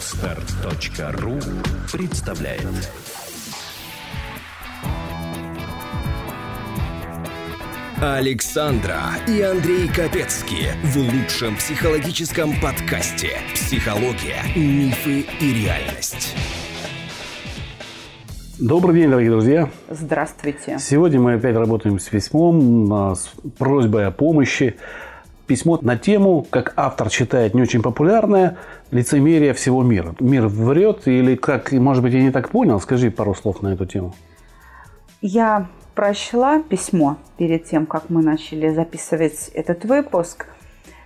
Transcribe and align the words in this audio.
Отстар.ру 0.00 1.38
представляет 1.92 2.90
Александра 8.00 8.98
и 9.28 9.42
Андрей 9.42 9.88
Капецки 9.88 10.68
в 10.84 10.96
лучшем 10.96 11.54
психологическом 11.56 12.58
подкасте 12.62 13.32
«Психология, 13.52 14.40
мифы 14.56 15.26
и 15.38 15.64
реальность». 15.64 16.34
Добрый 18.58 19.00
день, 19.00 19.10
дорогие 19.10 19.30
друзья. 19.30 19.68
Здравствуйте. 19.90 20.78
Сегодня 20.78 21.20
мы 21.20 21.34
опять 21.34 21.56
работаем 21.56 21.98
с 21.98 22.08
письмом, 22.08 22.90
а, 22.90 23.14
с 23.14 23.30
просьбой 23.58 24.06
о 24.06 24.10
помощи. 24.10 24.76
Письмо 25.50 25.80
на 25.82 25.96
тему, 25.96 26.46
как 26.48 26.74
автор 26.76 27.10
читает 27.10 27.54
не 27.54 27.62
очень 27.62 27.82
популярное, 27.82 28.56
лицемерие 28.92 29.52
всего 29.52 29.82
мира. 29.82 30.14
Мир 30.20 30.46
врет 30.46 31.08
или 31.08 31.34
как, 31.34 31.72
может 31.72 32.04
быть, 32.04 32.14
я 32.14 32.22
не 32.22 32.30
так 32.30 32.50
понял? 32.50 32.80
Скажи 32.80 33.10
пару 33.10 33.34
слов 33.34 33.60
на 33.60 33.72
эту 33.72 33.84
тему. 33.84 34.14
Я 35.20 35.66
прочла 35.96 36.62
письмо 36.62 37.16
перед 37.36 37.64
тем, 37.64 37.86
как 37.86 38.10
мы 38.10 38.22
начали 38.22 38.72
записывать 38.72 39.48
этот 39.52 39.84
выпуск, 39.84 40.46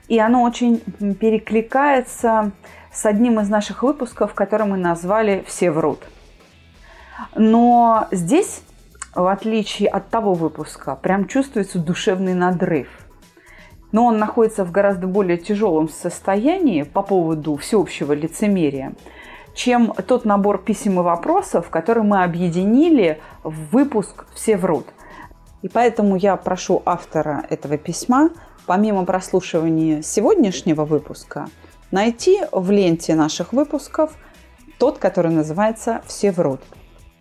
и 0.08 0.18
оно 0.18 0.42
очень 0.42 0.80
перекликается 1.14 2.52
с 2.92 3.06
одним 3.06 3.40
из 3.40 3.48
наших 3.48 3.82
выпусков, 3.82 4.34
который 4.34 4.66
мы 4.66 4.76
назвали 4.76 5.42
«Все 5.46 5.70
врут». 5.70 6.00
Но 7.34 8.08
здесь, 8.10 8.60
в 9.14 9.26
отличие 9.26 9.88
от 9.88 10.10
того 10.10 10.34
выпуска, 10.34 10.96
прям 10.96 11.28
чувствуется 11.28 11.78
душевный 11.78 12.34
надрыв. 12.34 12.88
Но 13.94 14.06
он 14.06 14.18
находится 14.18 14.64
в 14.64 14.72
гораздо 14.72 15.06
более 15.06 15.36
тяжелом 15.36 15.88
состоянии 15.88 16.82
по 16.82 17.00
поводу 17.00 17.54
всеобщего 17.54 18.12
лицемерия, 18.12 18.94
чем 19.54 19.92
тот 20.08 20.24
набор 20.24 20.60
писем 20.64 20.98
и 20.98 21.02
вопросов, 21.04 21.70
который 21.70 22.02
мы 22.02 22.24
объединили 22.24 23.20
в 23.44 23.54
выпуск 23.70 24.26
«Все 24.34 24.56
врут». 24.56 24.86
И 25.62 25.68
поэтому 25.68 26.16
я 26.16 26.34
прошу 26.34 26.82
автора 26.84 27.46
этого 27.50 27.78
письма, 27.78 28.30
помимо 28.66 29.04
прослушивания 29.04 30.02
сегодняшнего 30.02 30.84
выпуска, 30.84 31.46
найти 31.92 32.40
в 32.50 32.72
ленте 32.72 33.14
наших 33.14 33.52
выпусков 33.52 34.16
тот, 34.80 34.98
который 34.98 35.30
называется 35.30 36.02
«Все 36.04 36.32
врут». 36.32 36.60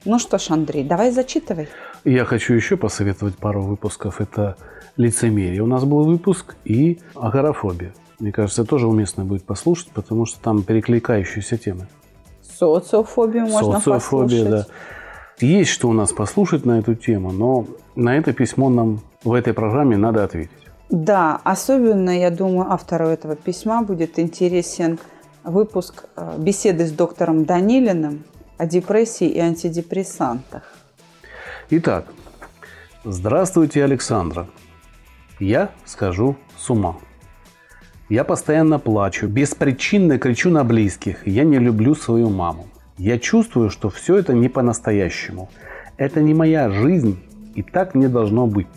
Ну 0.06 0.18
что 0.18 0.40
ж, 0.40 0.50
Андрей, 0.50 0.84
давай 0.84 1.12
зачитывай. 1.12 1.68
Я 2.04 2.26
хочу 2.26 2.56
еще 2.56 2.78
посоветовать 2.78 3.38
пару 3.38 3.62
выпусков. 3.62 4.20
Это 4.20 4.58
лицемерие. 4.98 5.62
У 5.62 5.68
нас 5.68 5.84
был 5.86 6.04
выпуск 6.04 6.56
и 6.66 7.00
агорафобия. 7.16 7.94
Мне 8.20 8.32
кажется, 8.32 8.64
тоже 8.64 8.88
уместно 8.88 9.26
будет 9.26 9.44
послушать, 9.44 9.90
потому 9.94 10.26
что 10.26 10.40
там 10.40 10.64
перекликающиеся 10.64 11.58
темы. 11.58 11.88
Социофобию 12.42 13.48
можно 13.48 13.80
Социофобия, 13.80 14.44
послушать. 14.46 14.68
да. 14.68 15.46
Есть 15.46 15.72
что 15.72 15.90
у 15.90 15.94
нас 15.94 16.14
послушать 16.14 16.66
на 16.66 16.80
эту 16.80 16.96
тему, 16.96 17.32
но 17.32 17.66
на 17.96 18.16
это 18.18 18.34
письмо 18.34 18.70
нам 18.70 19.02
в 19.24 19.34
этой 19.34 19.54
программе 19.54 19.98
надо 19.98 20.24
ответить. 20.24 20.52
Да, 20.90 21.40
особенно, 21.44 22.18
я 22.18 22.30
думаю, 22.30 22.72
автору 22.72 23.08
этого 23.08 23.36
письма 23.36 23.82
будет 23.82 24.20
интересен 24.20 25.00
выпуск 25.44 26.06
э, 26.16 26.36
беседы 26.38 26.86
с 26.86 26.92
доктором 26.92 27.46
Данилиным 27.46 28.24
о 28.58 28.68
депрессии 28.68 29.28
и 29.28 29.40
антидепрессантах. 29.40 30.64
Итак, 31.72 32.06
здравствуйте, 33.04 33.84
Александра. 33.84 34.48
Я 35.44 35.72
скажу 35.84 36.38
с 36.58 36.70
ума. 36.70 36.96
Я 38.08 38.24
постоянно 38.24 38.80
плачу, 38.80 39.28
беспричинно 39.28 40.18
кричу 40.18 40.50
на 40.50 40.64
близких. 40.64 41.28
Я 41.28 41.44
не 41.44 41.60
люблю 41.60 41.96
свою 41.96 42.30
маму. 42.30 42.68
Я 42.98 43.20
чувствую, 43.20 43.70
что 43.70 43.90
все 43.90 44.16
это 44.16 44.34
не 44.34 44.48
по-настоящему. 44.48 45.50
Это 45.98 46.22
не 46.22 46.34
моя 46.34 46.70
жизнь, 46.70 47.20
и 47.56 47.62
так 47.62 47.94
не 47.94 48.08
должно 48.08 48.48
быть. 48.48 48.70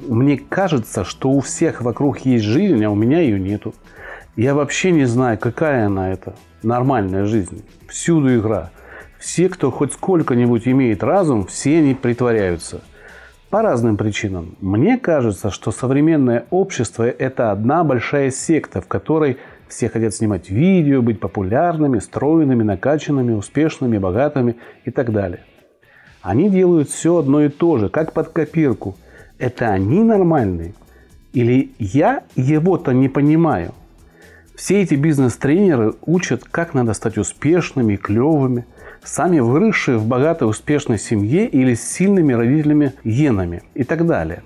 Мне 0.00 0.36
кажется, 0.36 1.04
что 1.04 1.30
у 1.30 1.40
всех 1.40 1.80
вокруг 1.80 2.18
есть 2.26 2.44
жизнь, 2.44 2.84
а 2.84 2.90
у 2.90 2.96
меня 2.96 3.20
ее 3.20 3.38
нету. 3.38 3.72
Я 4.34 4.56
вообще 4.56 4.90
не 4.90 5.04
знаю, 5.04 5.38
какая 5.38 5.86
она 5.86 6.12
это. 6.12 6.34
Нормальная 6.64 7.24
жизнь. 7.24 7.64
Всюду 7.88 8.36
игра. 8.36 8.72
Все, 9.20 9.48
кто 9.48 9.70
хоть 9.70 9.92
сколько-нибудь 9.92 10.66
имеет 10.66 11.04
разум, 11.04 11.46
все 11.46 11.78
они 11.78 11.94
притворяются. 11.94 12.80
По 13.50 13.62
разным 13.62 13.96
причинам. 13.96 14.54
Мне 14.60 14.96
кажется, 14.96 15.50
что 15.50 15.72
современное 15.72 16.44
общество– 16.50 17.02
это 17.18 17.50
одна 17.50 17.82
большая 17.82 18.30
секта, 18.30 18.80
в 18.80 18.86
которой 18.86 19.38
все 19.66 19.88
хотят 19.88 20.14
снимать 20.14 20.50
видео, 20.50 21.02
быть 21.02 21.18
популярными, 21.18 21.98
стройными, 21.98 22.62
накачанными, 22.62 23.32
успешными, 23.32 23.98
богатыми 23.98 24.54
и 24.84 24.92
так 24.92 25.12
далее. 25.12 25.40
Они 26.22 26.48
делают 26.48 26.90
все 26.90 27.16
одно 27.16 27.42
и 27.42 27.48
то 27.48 27.78
же, 27.78 27.88
как 27.88 28.12
под 28.12 28.28
копирку. 28.28 28.96
Это 29.38 29.70
они 29.70 30.04
нормальные? 30.04 30.74
Или 31.32 31.72
я 31.80 32.22
его-то 32.36 32.92
не 32.92 33.08
понимаю? 33.08 33.72
Все 34.54 34.80
эти 34.80 34.94
бизнес-тренеры 34.94 35.94
учат, 36.06 36.44
как 36.44 36.72
надо 36.72 36.92
стать 36.94 37.18
успешными, 37.18 37.96
клевыми– 37.96 38.64
сами 39.04 39.40
выросшие 39.40 39.98
в 39.98 40.06
богатой 40.06 40.48
успешной 40.48 40.98
семье 40.98 41.46
или 41.46 41.74
с 41.74 41.82
сильными 41.82 42.32
родителями 42.32 42.94
генами 43.04 43.62
и 43.74 43.84
так 43.84 44.06
далее. 44.06 44.42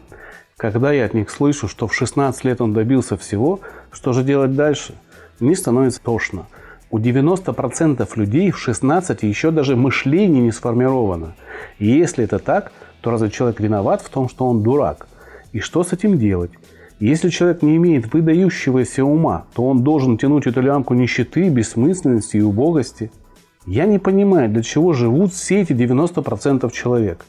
Когда 0.56 0.92
я 0.92 1.04
от 1.04 1.14
них 1.14 1.30
слышу, 1.30 1.68
что 1.68 1.88
в 1.88 1.94
16 1.94 2.44
лет 2.44 2.60
он 2.60 2.72
добился 2.72 3.16
всего, 3.16 3.60
что 3.92 4.12
же 4.12 4.22
делать 4.22 4.54
дальше? 4.54 4.94
Мне 5.40 5.56
становится 5.56 6.00
тошно. 6.00 6.46
У 6.90 6.98
90% 6.98 8.08
людей 8.14 8.52
в 8.52 8.58
16 8.58 9.24
еще 9.24 9.50
даже 9.50 9.74
мышление 9.74 10.42
не 10.42 10.52
сформировано. 10.52 11.34
И 11.78 11.86
если 11.86 12.24
это 12.24 12.38
так, 12.38 12.70
то 13.00 13.10
разве 13.10 13.30
человек 13.30 13.58
виноват 13.58 14.00
в 14.00 14.08
том, 14.08 14.28
что 14.28 14.46
он 14.46 14.62
дурак? 14.62 15.08
И 15.52 15.58
что 15.58 15.82
с 15.82 15.92
этим 15.92 16.18
делать? 16.18 16.52
Если 17.00 17.30
человек 17.30 17.62
не 17.62 17.76
имеет 17.76 18.12
выдающегося 18.14 19.04
ума, 19.04 19.46
то 19.54 19.66
он 19.66 19.82
должен 19.82 20.16
тянуть 20.16 20.46
эту 20.46 20.60
лямку 20.60 20.94
нищеты, 20.94 21.48
бессмысленности 21.48 22.36
и 22.36 22.42
убогости– 22.42 23.10
я 23.66 23.86
не 23.86 23.98
понимаю, 23.98 24.48
для 24.48 24.62
чего 24.62 24.92
живут 24.92 25.32
все 25.32 25.62
эти 25.62 25.72
90% 25.72 26.70
человек. 26.72 27.24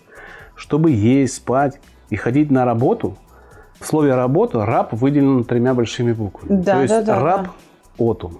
Чтобы 0.56 0.92
есть, 0.92 1.36
спать 1.36 1.80
и 2.10 2.16
ходить 2.16 2.52
на 2.52 2.66
работу. 2.66 3.18
В 3.80 3.86
слове 3.86 4.16
«работа» 4.16 4.66
раб 4.66 4.94
выделен 4.94 5.44
тремя 5.44 5.74
большими 5.74 6.14
буквами. 6.14 6.62
Да, 6.62 6.76
То 6.76 6.82
есть 6.82 6.94
да, 6.94 7.02
да, 7.02 7.20
раб 7.20 7.44
да. 7.44 7.52
отум. 7.98 8.40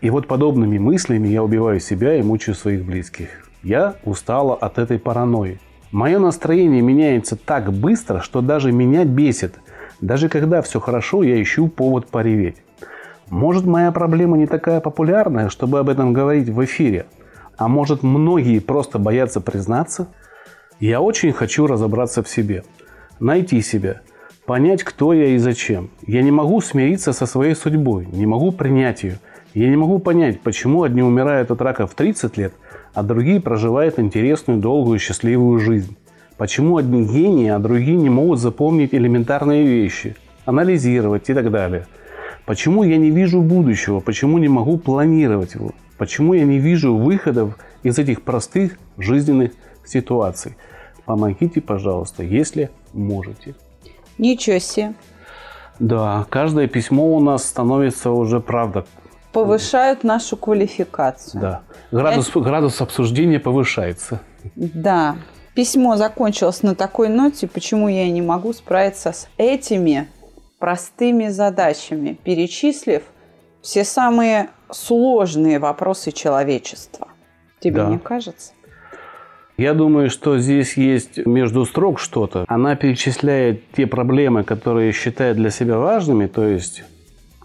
И 0.00 0.10
вот 0.10 0.26
подобными 0.26 0.78
мыслями 0.78 1.28
я 1.28 1.42
убиваю 1.42 1.80
себя 1.80 2.16
и 2.16 2.22
мучаю 2.22 2.54
своих 2.54 2.84
близких. 2.84 3.28
Я 3.62 3.96
устала 4.04 4.54
от 4.54 4.78
этой 4.78 4.98
паранойи. 4.98 5.60
Мое 5.90 6.18
настроение 6.18 6.82
меняется 6.82 7.36
так 7.36 7.72
быстро, 7.72 8.20
что 8.20 8.40
даже 8.40 8.72
меня 8.72 9.04
бесит. 9.04 9.54
Даже 10.00 10.28
когда 10.28 10.60
все 10.60 10.80
хорошо, 10.80 11.22
я 11.22 11.40
ищу 11.40 11.68
повод 11.68 12.08
пореветь. 12.08 12.56
Может, 13.30 13.64
моя 13.64 13.90
проблема 13.90 14.36
не 14.36 14.46
такая 14.46 14.80
популярная, 14.80 15.48
чтобы 15.48 15.78
об 15.78 15.88
этом 15.88 16.12
говорить 16.12 16.48
в 16.48 16.62
эфире. 16.64 17.06
А 17.56 17.68
может, 17.68 18.02
многие 18.02 18.58
просто 18.58 18.98
боятся 18.98 19.40
признаться? 19.40 20.08
Я 20.78 21.00
очень 21.00 21.32
хочу 21.32 21.66
разобраться 21.66 22.22
в 22.22 22.28
себе. 22.28 22.64
Найти 23.20 23.62
себя. 23.62 24.02
Понять, 24.44 24.82
кто 24.82 25.14
я 25.14 25.28
и 25.28 25.38
зачем. 25.38 25.90
Я 26.06 26.22
не 26.22 26.30
могу 26.30 26.60
смириться 26.60 27.12
со 27.12 27.24
своей 27.24 27.54
судьбой. 27.54 28.06
Не 28.12 28.26
могу 28.26 28.52
принять 28.52 29.04
ее. 29.04 29.18
Я 29.54 29.68
не 29.68 29.76
могу 29.76 30.00
понять, 30.00 30.40
почему 30.40 30.82
одни 30.82 31.02
умирают 31.02 31.50
от 31.50 31.62
рака 31.62 31.86
в 31.86 31.94
30 31.94 32.36
лет, 32.36 32.52
а 32.92 33.04
другие 33.04 33.40
проживают 33.40 34.00
интересную, 34.00 34.60
долгую, 34.60 34.98
счастливую 34.98 35.60
жизнь. 35.60 35.96
Почему 36.36 36.76
одни 36.76 37.04
гении, 37.04 37.48
а 37.48 37.60
другие 37.60 37.96
не 37.96 38.10
могут 38.10 38.40
запомнить 38.40 38.92
элементарные 38.92 39.64
вещи, 39.64 40.16
анализировать 40.44 41.30
и 41.30 41.34
так 41.34 41.50
далее– 41.50 41.86
Почему 42.46 42.82
я 42.82 42.98
не 42.98 43.10
вижу 43.10 43.40
будущего? 43.40 44.00
Почему 44.00 44.38
не 44.38 44.48
могу 44.48 44.76
планировать 44.76 45.54
его? 45.54 45.72
Почему 45.96 46.34
я 46.34 46.44
не 46.44 46.58
вижу 46.58 46.96
выходов 46.96 47.56
из 47.82 47.98
этих 47.98 48.22
простых 48.22 48.78
жизненных 48.98 49.52
ситуаций? 49.84 50.56
Помогите, 51.06 51.60
пожалуйста, 51.60 52.22
если 52.22 52.70
можете. 52.92 53.54
Ничего 54.18 54.58
себе. 54.58 54.94
Да, 55.78 56.26
каждое 56.30 56.68
письмо 56.68 57.16
у 57.16 57.20
нас 57.20 57.44
становится 57.44 58.10
уже 58.10 58.40
правда. 58.40 58.84
Повышают 59.32 60.04
нашу 60.04 60.36
квалификацию. 60.36 61.40
Да. 61.40 61.62
Градус, 61.90 62.28
Это... 62.28 62.40
градус 62.40 62.80
обсуждения 62.80 63.40
повышается. 63.40 64.20
Да. 64.54 65.16
Письмо 65.54 65.96
закончилось 65.96 66.62
на 66.62 66.74
такой 66.74 67.08
ноте, 67.08 67.46
почему 67.46 67.88
я 67.88 68.08
не 68.10 68.22
могу 68.22 68.52
справиться 68.52 69.12
с 69.12 69.28
этими 69.36 70.08
простыми 70.64 71.28
задачами, 71.28 72.16
перечислив 72.24 73.02
все 73.60 73.84
самые 73.84 74.48
сложные 74.70 75.58
вопросы 75.58 76.10
человечества. 76.10 77.08
Тебе 77.60 77.82
да. 77.82 77.90
не 77.90 77.98
кажется? 77.98 78.52
Я 79.58 79.74
думаю, 79.74 80.08
что 80.08 80.38
здесь 80.38 80.78
есть 80.78 81.18
между 81.26 81.66
строк 81.66 81.98
что-то. 81.98 82.46
Она 82.48 82.76
перечисляет 82.76 83.60
те 83.72 83.86
проблемы, 83.86 84.42
которые 84.42 84.92
считает 84.92 85.36
для 85.36 85.50
себя 85.50 85.76
важными, 85.76 86.28
то 86.28 86.46
есть 86.46 86.82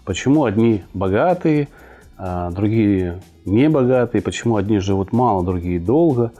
почему 0.06 0.46
одни 0.46 0.82
богатые, 0.94 1.68
а 2.16 2.50
другие 2.52 3.20
не 3.44 3.68
богатые, 3.68 4.22
почему 4.22 4.56
одни 4.56 4.78
живут 4.78 5.12
мало, 5.12 5.44
другие 5.44 5.78
долго. 5.78 6.32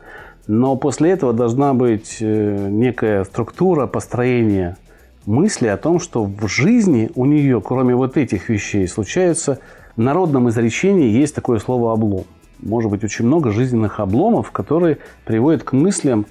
Но 0.46 0.76
после 0.76 1.10
этого 1.10 1.34
должна 1.34 1.74
быть 1.74 2.16
э, 2.20 2.68
некая 2.70 3.24
структура 3.24 3.86
построения 3.86 4.78
мысли 5.26 5.68
о 5.68 5.76
том, 5.76 6.00
что 6.00 6.24
в 6.24 6.48
жизни 6.48 7.10
у 7.14 7.24
нее, 7.24 7.60
кроме 7.60 7.94
вот 7.94 8.16
этих 8.16 8.48
вещей, 8.48 8.86
случаются 8.88 9.58
в 9.96 10.00
народном 10.00 10.48
изречении 10.48 11.08
есть 11.08 11.34
такое 11.34 11.58
слово 11.58 11.92
«облом». 11.92 12.24
Может 12.60 12.90
быть, 12.90 13.04
очень 13.04 13.24
много 13.24 13.52
жизненных 13.52 14.00
обломов, 14.00 14.50
которые 14.50 14.98
приводят 15.24 15.62
к 15.62 15.72
мыслям 15.72 16.26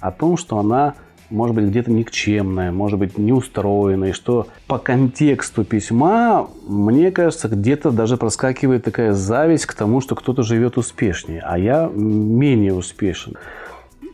о 0.00 0.10
том, 0.10 0.36
что 0.36 0.58
она 0.58 0.94
может 1.30 1.56
быть 1.56 1.66
где-то 1.66 1.90
никчемная, 1.90 2.70
может 2.72 2.98
быть 2.98 3.18
неустроенная, 3.18 4.12
что 4.12 4.46
по 4.66 4.78
контексту 4.78 5.64
письма, 5.64 6.48
мне 6.66 7.10
кажется, 7.10 7.48
где-то 7.48 7.90
даже 7.90 8.16
проскакивает 8.16 8.84
такая 8.84 9.12
зависть 9.12 9.66
к 9.66 9.74
тому, 9.74 10.00
что 10.00 10.14
кто-то 10.14 10.42
живет 10.42 10.78
успешнее, 10.78 11.40
а 11.44 11.58
я 11.58 11.90
менее 11.92 12.74
успешен. 12.74 13.34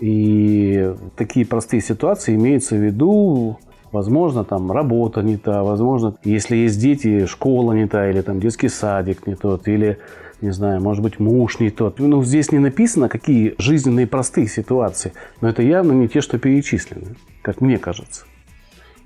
И 0.00 0.94
такие 1.16 1.44
простые 1.44 1.82
ситуации 1.82 2.34
имеются 2.34 2.74
в 2.74 2.78
виду, 2.78 3.58
возможно, 3.92 4.44
там 4.44 4.70
работа 4.70 5.22
не 5.22 5.36
та, 5.36 5.62
возможно, 5.62 6.14
если 6.24 6.56
есть 6.56 6.80
дети, 6.80 7.26
школа 7.26 7.72
не 7.72 7.86
та, 7.86 8.08
или 8.10 8.20
там 8.20 8.40
детский 8.40 8.68
садик 8.68 9.26
не 9.26 9.34
тот, 9.34 9.68
или 9.68 9.98
не 10.40 10.50
знаю, 10.52 10.80
может 10.80 11.02
быть, 11.02 11.18
муж 11.18 11.58
не 11.60 11.70
тот. 11.70 11.98
Ну, 11.98 12.22
здесь 12.24 12.52
не 12.52 12.58
написано, 12.58 13.08
какие 13.08 13.54
жизненные 13.58 14.06
простые 14.06 14.46
ситуации, 14.48 15.12
но 15.40 15.48
это 15.48 15.62
явно 15.62 15.92
не 15.92 16.08
те, 16.08 16.20
что 16.20 16.38
перечислены, 16.38 17.16
как 17.42 17.60
мне 17.60 17.78
кажется. 17.78 18.24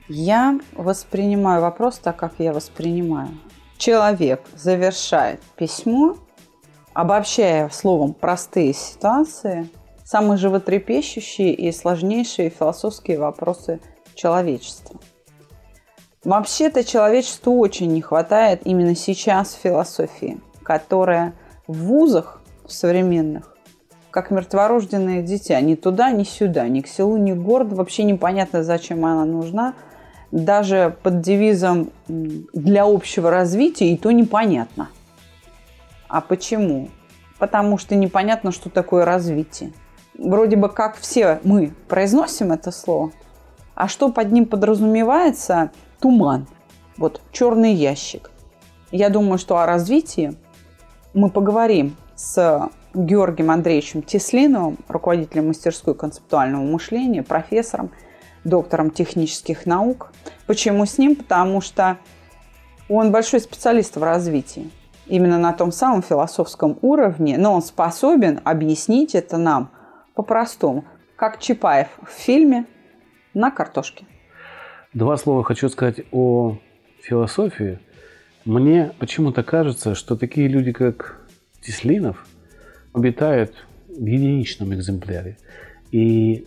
Я 0.08 0.60
воспринимаю 0.76 1.62
вопрос 1.62 1.98
так, 1.98 2.16
как 2.16 2.34
я 2.38 2.52
воспринимаю. 2.52 3.30
Человек 3.78 4.42
завершает 4.54 5.40
письмо, 5.56 6.16
обобщая 6.92 7.68
словом 7.70 8.14
простые 8.14 8.74
ситуации, 8.74 9.68
самые 10.04 10.36
животрепещущие 10.36 11.54
и 11.54 11.72
сложнейшие 11.72 12.50
философские 12.50 13.18
вопросы 13.18 13.80
человечества. 14.14 15.00
Вообще-то 16.24 16.84
человечеству 16.84 17.58
очень 17.58 17.92
не 17.92 18.00
хватает 18.00 18.62
именно 18.64 18.94
сейчас 18.94 19.52
философии– 19.52 20.40
которая 20.64 21.34
в 21.68 21.76
вузах 21.76 22.40
современных, 22.66 23.54
как 24.10 24.30
мертворожденное 24.30 25.22
дитя, 25.22 25.60
ни 25.60 25.76
туда, 25.76 26.10
ни 26.10 26.24
сюда, 26.24 26.66
ни 26.66 26.80
к 26.80 26.88
селу, 26.88 27.16
ни 27.16 27.32
к 27.32 27.36
городу, 27.36 27.76
вообще 27.76 28.02
непонятно, 28.02 28.64
зачем 28.64 29.04
она 29.04 29.24
нужна, 29.24 29.74
даже 30.32 30.96
под 31.02 31.20
девизом 31.20 31.90
«для 32.08 32.84
общего 32.84 33.30
развития» 33.30 33.92
и 33.92 33.96
то 33.96 34.10
непонятно. 34.10 34.88
А 36.08 36.20
почему? 36.20 36.88
Потому 37.38 37.78
что 37.78 37.94
непонятно, 37.94 38.50
что 38.50 38.70
такое 38.70 39.04
развитие. 39.04 39.72
Вроде 40.16 40.56
бы 40.56 40.68
как 40.68 40.96
все 40.96 41.40
мы 41.44 41.72
произносим 41.88 42.52
это 42.52 42.70
слово, 42.70 43.12
а 43.74 43.88
что 43.88 44.10
под 44.10 44.32
ним 44.32 44.46
подразумевается– 44.46 45.70
туман. 46.00 46.46
Вот 46.96 47.20
черный 47.32 47.72
ящик. 47.72 48.30
Я 48.90 49.08
думаю, 49.08 49.38
что 49.38 49.58
о 49.58 49.66
развитии 49.66 50.34
мы 51.14 51.30
поговорим 51.30 51.96
с 52.14 52.68
Георгием 52.94 53.50
Андреевичем 53.50 54.02
Теслиновым, 54.02 54.78
руководителем 54.86 55.48
мастерской 55.48 55.94
концептуального 55.94 56.62
мышления, 56.62 57.22
профессором, 57.22 57.90
доктором 58.44 58.90
технических 58.90 59.66
наук. 59.66 60.12
Почему 60.46 60.86
с 60.86 60.98
ним? 60.98 61.16
Потому 61.16 61.60
что 61.60 61.98
он 62.88 63.10
большой 63.10 63.40
специалист 63.40 63.96
в 63.96 64.02
развитии. 64.02 64.70
Именно 65.06 65.38
на 65.38 65.52
том 65.52 65.72
самом 65.72 66.02
философском 66.02 66.78
уровне, 66.82 67.36
но 67.38 67.54
он 67.54 67.62
способен 67.62 68.40
объяснить 68.44 69.14
это 69.14 69.38
нам 69.38 69.70
по-простому, 70.14 70.84
как 71.16 71.40
Чапаев 71.40 71.88
в 72.02 72.10
фильме 72.10 72.66
«На 73.34 73.50
картошке». 73.50 74.06
Два 74.92 75.16
слова 75.16 75.44
хочу 75.44 75.68
сказать 75.68 76.00
о 76.12 76.56
философии– 77.02 77.78
мне 78.44 78.92
почему-то 78.98 79.42
кажется, 79.42 79.94
что 79.94 80.16
такие 80.16 80.48
люди, 80.48 80.70
как 80.72 81.18
Теслинов, 81.62 82.26
обитают 82.92 83.54
в 83.88 84.04
единичном 84.04 84.74
экземпляре. 84.74 85.38
И 85.92 86.46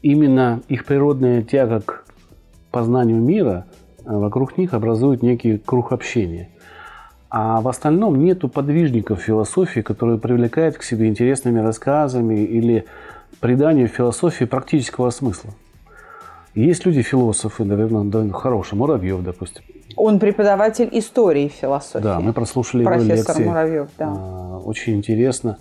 именно 0.00 0.62
их 0.68 0.86
природная 0.86 1.42
тяга 1.42 1.82
к 1.82 2.04
познанию 2.70 3.20
мира 3.20 3.66
э, 3.98 4.04
вокруг 4.06 4.56
них 4.56 4.72
образует 4.72 5.22
некий 5.22 5.58
круг 5.58 5.92
общения. 5.92 6.48
А 7.28 7.60
в 7.60 7.68
остальном 7.68 8.18
нету 8.18 8.48
подвижников 8.48 9.20
философии, 9.20 9.80
которые 9.80 10.18
привлекают 10.18 10.78
к 10.78 10.82
себе 10.82 11.08
интересными 11.08 11.58
рассказами 11.58 12.42
или 12.42 12.86
приданию 13.40 13.88
философии 13.88 14.46
практического 14.46 15.10
смысла. 15.10 15.52
Есть 16.58 16.84
люди-философы, 16.84 17.62
наверное, 17.62 18.32
хорошие, 18.32 18.76
Муравьев, 18.76 19.22
допустим. 19.22 19.62
Он 19.94 20.18
преподаватель 20.18 20.88
истории 20.90 21.44
и 21.44 21.48
философии. 21.48 22.02
Да, 22.02 22.18
мы 22.18 22.32
прослушали 22.32 22.84
Профессор 22.84 23.06
его 23.06 23.16
лекции. 23.16 23.44
Муравьев, 23.44 23.88
да. 23.96 24.06
А, 24.08 24.58
очень 24.64 24.96
интересно. 24.96 25.58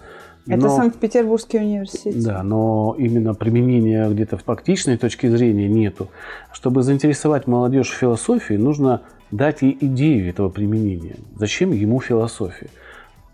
Это 0.48 0.62
но, 0.62 0.76
Санкт-Петербургский 0.76 1.60
университет. 1.60 2.24
Да, 2.24 2.42
но 2.42 2.96
именно 2.98 3.36
применения 3.36 4.10
где-то 4.10 4.38
в 4.38 4.44
практичной 4.44 4.98
точке 4.98 5.30
зрения 5.30 5.68
нету. 5.68 6.08
Чтобы 6.52 6.82
заинтересовать 6.82 7.46
молодежь 7.46 7.90
в 7.90 7.96
философии, 7.96 8.56
нужно 8.56 9.02
дать 9.30 9.62
ей 9.62 9.78
идею 9.80 10.28
этого 10.28 10.50
применения. 10.50 11.18
Зачем 11.36 11.74
ему 11.74 12.00
философия? 12.00 12.70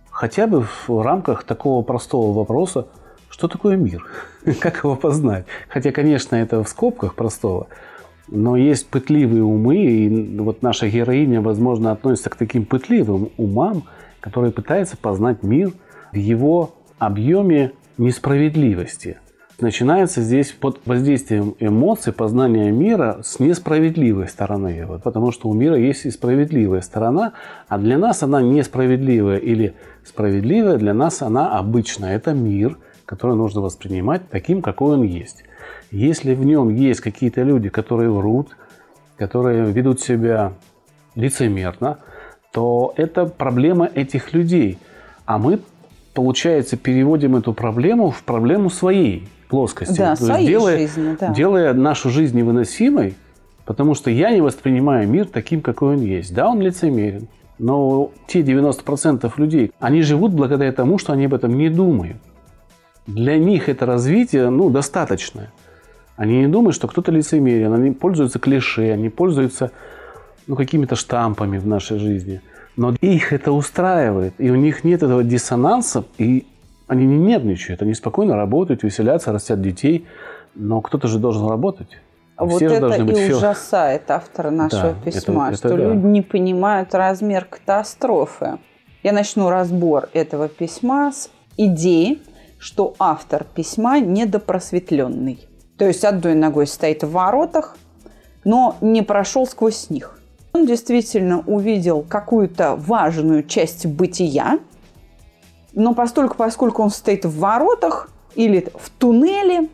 Хотя 0.10 0.48
бы 0.48 0.66
в 0.88 1.02
рамках 1.02 1.46
такого 1.46 1.82
простого 1.82 2.34
вопроса, 2.38 2.88
что 3.34 3.48
такое 3.48 3.76
мир? 3.76 4.06
как 4.62 4.84
его 4.84 4.96
познать? 4.96 5.46
Хотя, 5.68 5.92
конечно, 5.92 6.36
это 6.36 6.64
в 6.64 6.70
скобках 6.70 7.16
простого. 7.16 7.68
Но 8.28 8.56
есть 8.56 8.88
пытливые 8.88 9.44
умы, 9.44 9.78
и 9.78 10.38
вот 10.38 10.62
наша 10.62 10.88
героиня, 10.88 11.42
возможно, 11.42 11.92
относится 11.92 12.30
к 12.30 12.36
таким 12.36 12.66
пытливым 12.66 13.32
умам, 13.38 13.86
которые 14.20 14.54
пытаются 14.54 14.98
познать 14.98 15.42
мир 15.42 15.74
в 16.12 16.16
его 16.16 16.76
объеме 17.00 17.72
несправедливости. 17.98 19.18
Начинается 19.60 20.22
здесь 20.22 20.52
под 20.52 20.82
воздействием 20.86 21.56
эмоций 21.60 22.14
познания 22.14 22.72
мира 22.72 23.22
с 23.24 23.40
несправедливой 23.40 24.28
стороны 24.28 24.68
его, 24.68 25.00
потому 25.00 25.32
что 25.32 25.50
у 25.50 25.54
мира 25.54 25.76
есть 25.76 26.06
и 26.06 26.12
справедливая 26.12 26.82
сторона, 26.82 27.34
а 27.68 27.80
для 27.80 27.98
нас 27.98 28.22
она 28.22 28.42
несправедливая 28.42 29.38
или 29.38 29.74
справедливая, 30.04 30.78
для 30.78 30.94
нас 30.94 31.22
она 31.22 31.58
обычная. 31.58 32.16
Это 32.16 32.34
мир, 32.34 32.78
который 33.06 33.36
нужно 33.36 33.62
воспринимать 33.62 34.30
таким, 34.30 34.62
какой 34.62 34.96
он 34.96 35.04
есть. 35.04 35.44
Если 35.92 36.34
в 36.34 36.44
нем 36.44 36.70
есть 36.70 37.02
какие-то 37.02 37.44
люди, 37.44 37.70
которые 37.70 38.10
врут, 38.10 38.56
которые 39.18 39.72
ведут 39.72 40.02
себя 40.02 40.54
лицемерно, 41.16 42.00
то 42.52 42.94
это 42.98 43.26
проблема 43.26 43.90
этих 43.94 44.34
людей. 44.34 44.78
А 45.26 45.38
мы, 45.38 45.60
получается, 46.14 46.78
переводим 46.78 47.36
эту 47.36 47.54
проблему 47.54 48.12
в 48.12 48.24
проблему 48.24 48.70
своей 48.70 49.28
плоскости. 49.50 49.98
Да, 49.98 50.16
То 50.16 50.26
своей 50.26 50.48
делая, 50.48 50.78
жизни, 50.78 51.18
да. 51.20 51.34
делая 51.34 51.74
нашу 51.74 52.10
жизнь 52.10 52.38
невыносимой, 52.38 53.16
потому 53.66 53.96
что 53.96 54.10
я 54.10 54.32
не 54.32 54.42
воспринимаю 54.42 55.08
мир 55.08 55.28
таким, 55.28 55.62
какой 55.62 55.96
он 55.96 56.02
есть. 56.02 56.34
Да, 56.34 56.50
он 56.50 56.62
лицемерен, 56.62 57.28
но 57.60 58.12
те 58.28 58.42
90% 58.42 59.32
людей, 59.38 59.72
они 59.80 60.02
живут 60.02 60.34
благодаря 60.34 60.72
тому, 60.72 60.98
что 60.98 61.14
они 61.14 61.26
об 61.26 61.34
этом 61.34 61.56
не 61.56 61.70
думают. 61.70 62.18
Для 63.08 63.38
них 63.38 63.70
это 63.70 63.86
развитие 63.86 64.50
ну, 64.50 64.70
достаточное. 64.70 65.52
Они 66.16 66.42
не 66.42 66.48
думают, 66.48 66.76
что 66.76 66.88
кто-то 66.88 67.12
лицемерен, 67.12 67.74
они 67.74 67.92
пользуются 67.92 68.40
клише, 68.40 68.92
они 68.92 69.10
пользуются 69.10 69.72
ну, 70.48 70.56
какими-то 70.56 70.96
штампами 70.96 71.58
в 71.58 71.68
нашей 71.68 71.98
жизни. 72.00 72.42
Но 72.76 72.94
их 73.02 73.34
это 73.34 73.52
устраивает, 73.52 74.34
и 74.38 74.50
у 74.50 74.56
них 74.56 74.84
нет 74.84 75.04
этого 75.04 75.24
диссонанса, 75.24 76.06
и 76.18 76.46
они 76.88 77.06
не 77.06 77.18
нервничают, 77.18 77.82
они 77.82 77.94
спокойно 77.94 78.36
работают, 78.36 78.84
веселятся, 78.84 79.32
растят 79.32 79.62
детей, 79.62 80.06
но 80.56 80.82
кто-то 80.82 81.08
же 81.08 81.20
должен 81.20 81.48
работать. 81.48 82.00
А 82.36 82.46
вот 82.46 82.62
это 82.62 82.88
и 82.96 83.04
быть 83.04 83.32
ужасает 83.32 84.10
автора 84.10 84.50
нашего 84.50 84.94
да, 84.94 85.12
письма, 85.12 85.46
это, 85.46 85.54
это 85.54 85.58
что 85.58 85.70
да. 85.70 85.76
люди 85.76 86.06
не 86.06 86.22
понимают 86.22 86.94
размер 86.96 87.46
катастрофы. 87.46 88.58
Я 89.04 89.14
начну 89.14 89.50
разбор 89.50 90.10
этого 90.14 90.48
письма 90.48 91.12
с 91.12 91.30
идеи, 91.58 92.22
что 92.64 92.96
автор 92.98 93.44
письма 93.44 94.00
недопросветленный. 94.00 95.46
То 95.78 95.86
есть 95.86 96.06
одной 96.06 96.34
ногой 96.34 96.66
стоит 96.66 97.04
в 97.04 97.12
воротах, 97.12 97.76
но 98.46 98.78
не 98.80 99.02
прошел 99.02 99.46
сквозь 99.46 99.90
них. 99.90 100.18
Он 100.54 100.66
действительно 100.66 101.40
увидел 101.46 102.04
какую-то 102.08 102.78
важную 102.78 103.44
часть 103.44 103.86
бытия, 103.86 104.60
но 105.74 105.94
постольку, 105.94 106.36
поскольку 106.38 106.84
он 106.84 106.90
стоит 106.90 107.26
в 107.26 107.38
воротах 107.38 108.10
или 108.34 108.70
в 108.76 108.90
туннеле, 108.92 109.68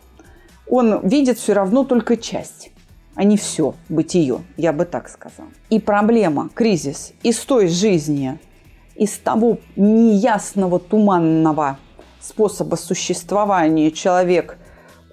он 0.67 1.07
видит 1.07 1.37
все 1.37 1.53
равно 1.53 1.83
только 1.83 2.17
часть, 2.17 2.71
а 3.13 3.23
не 3.23 3.37
все 3.37 3.75
бытие, 3.87 4.39
я 4.57 4.73
бы 4.73 4.85
так 4.85 5.09
сказала. 5.09 5.49
И 5.69 5.79
проблема, 5.79 6.49
кризис 6.55 7.13
из 7.21 7.37
той 7.41 7.67
жизни, 7.67 8.39
из 8.95 9.15
того 9.19 9.59
неясного, 9.75 10.79
туманного 10.79 11.77
способа 12.19 12.75
существования 12.75 13.91
человек 13.91 14.57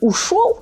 ушел, 0.00 0.60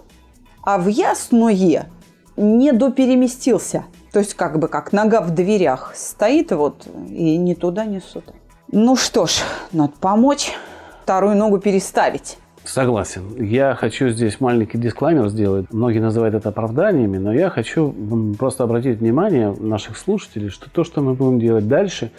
а 0.62 0.78
в 0.78 0.88
ясное 0.88 1.88
не 2.36 2.72
допереместился. 2.72 3.84
То 4.12 4.20
есть 4.20 4.34
как 4.34 4.58
бы 4.58 4.68
как 4.68 4.92
нога 4.92 5.20
в 5.20 5.30
дверях 5.34 5.92
стоит 5.96 6.52
вот 6.52 6.86
и 7.08 7.36
ни 7.36 7.54
туда, 7.54 7.84
ни 7.84 7.98
сюда. 7.98 8.32
Ну 8.70 8.96
что 8.96 9.26
ж, 9.26 9.40
надо 9.72 9.92
помочь, 10.00 10.52
вторую 11.02 11.36
ногу 11.36 11.58
переставить. 11.58 12.38
Согласен. 12.64 13.42
Я 13.44 13.74
хочу 13.74 14.08
здесь 14.08 14.40
маленький 14.40 14.78
дисклаймер 14.78 15.28
сделать. 15.28 15.66
Многие 15.70 15.98
называют 15.98 16.34
это 16.34 16.48
оправданиями, 16.48 17.18
но 17.18 17.32
я 17.32 17.50
хочу 17.50 17.94
просто 18.38 18.64
обратить 18.64 19.00
внимание 19.00 19.52
наших 19.52 19.98
слушателей, 19.98 20.48
что 20.48 20.70
то, 20.70 20.82
что 20.82 21.02
мы 21.02 21.12
будем 21.12 21.38
делать 21.38 21.68
дальше, 21.68 22.10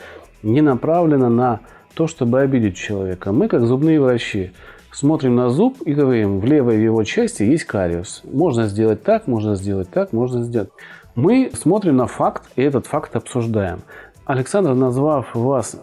не 0.43 0.61
направлено 0.61 1.29
на 1.29 1.61
то, 1.95 2.07
чтобы 2.07 2.41
обидеть 2.41 2.77
человека. 2.77 3.31
Мы, 3.31 3.47
как 3.47 3.65
зубные 3.65 3.99
врачи, 3.99 4.51
смотрим 4.91 5.35
на 5.35 5.49
зуб 5.49 5.81
и 5.85 5.93
говорим, 5.93 6.39
в 6.39 6.45
левой 6.45 6.81
его 6.81 7.03
части 7.03 7.43
есть 7.43 7.63
кариус. 7.65 8.21
Можно 8.25 8.67
сделать 8.67 9.03
так, 9.03 9.27
можно 9.27 9.55
сделать 9.55 9.89
так, 9.89 10.13
можно 10.13 10.43
сделать. 10.43 10.69
Мы 11.15 11.51
смотрим 11.53 11.95
на 11.97 12.07
факт, 12.07 12.43
и 12.55 12.61
этот 12.61 12.87
факт 12.87 13.15
обсуждаем. 13.15 13.81
Александр, 14.25 14.73
назвав 14.73 15.33
вас, 15.33 15.81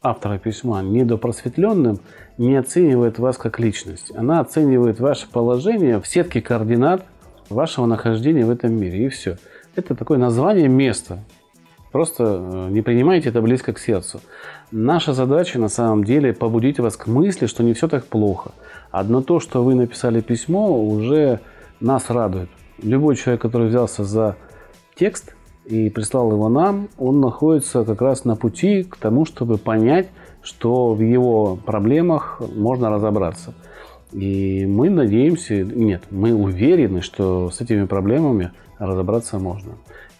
автора 0.00 0.38
письма, 0.38 0.82
недопросветленным, 0.82 1.98
не 2.38 2.56
оценивает 2.56 3.18
вас 3.18 3.36
как 3.36 3.58
личность. 3.58 4.12
Она 4.14 4.40
оценивает 4.40 5.00
ваше 5.00 5.30
положение 5.30 6.00
в 6.00 6.06
сетке 6.06 6.40
координат 6.40 7.04
вашего 7.48 7.86
нахождения 7.86 8.44
в 8.44 8.50
этом 8.50 8.72
мире. 8.72 9.06
И 9.06 9.08
все. 9.08 9.36
Это 9.74 9.94
такое 9.94 10.18
название 10.18 10.68
места. 10.68 11.18
Просто 11.92 12.24
э, 12.24 12.68
не 12.70 12.80
принимайте 12.80 13.28
это 13.28 13.42
близко 13.42 13.74
к 13.74 13.78
сердцу. 13.78 14.20
Наша 14.70 15.12
задача 15.12 15.60
на 15.60 15.68
самом 15.68 16.04
деле 16.04 16.32
побудить 16.32 16.80
вас 16.80 16.96
к 16.96 17.06
мысли, 17.06 17.46
что 17.46 17.62
не 17.62 17.74
все 17.74 17.86
так 17.86 18.06
плохо. 18.06 18.52
Одно 18.90 19.20
то, 19.20 19.40
что 19.40 19.62
вы 19.62 19.74
написали 19.74 20.22
письмо, 20.22 20.82
уже 20.82 21.40
нас 21.80 22.08
радует. 22.08 22.48
Любой 22.82 23.16
человек, 23.16 23.42
который 23.42 23.68
взялся 23.68 24.04
за 24.04 24.36
текст 24.94 25.36
и 25.66 25.90
прислал 25.90 26.32
его 26.32 26.48
нам, 26.48 26.88
он 26.96 27.20
находится 27.20 27.84
как 27.84 28.00
раз 28.00 28.24
на 28.24 28.36
пути 28.36 28.84
к 28.84 28.96
тому, 28.96 29.26
чтобы 29.26 29.58
понять, 29.58 30.08
что 30.42 30.94
в 30.94 31.00
его 31.00 31.56
проблемах 31.56 32.40
можно 32.54 32.88
разобраться. 32.88 33.54
И 34.12 34.66
мы 34.66 34.90
надеемся, 34.90 35.62
нет, 35.62 36.04
мы 36.10 36.34
уверены, 36.34 37.02
что 37.02 37.50
с 37.50 37.60
этими 37.60 37.84
проблемами 37.84 38.50
разобраться 38.78 39.38
можно. 39.38 39.72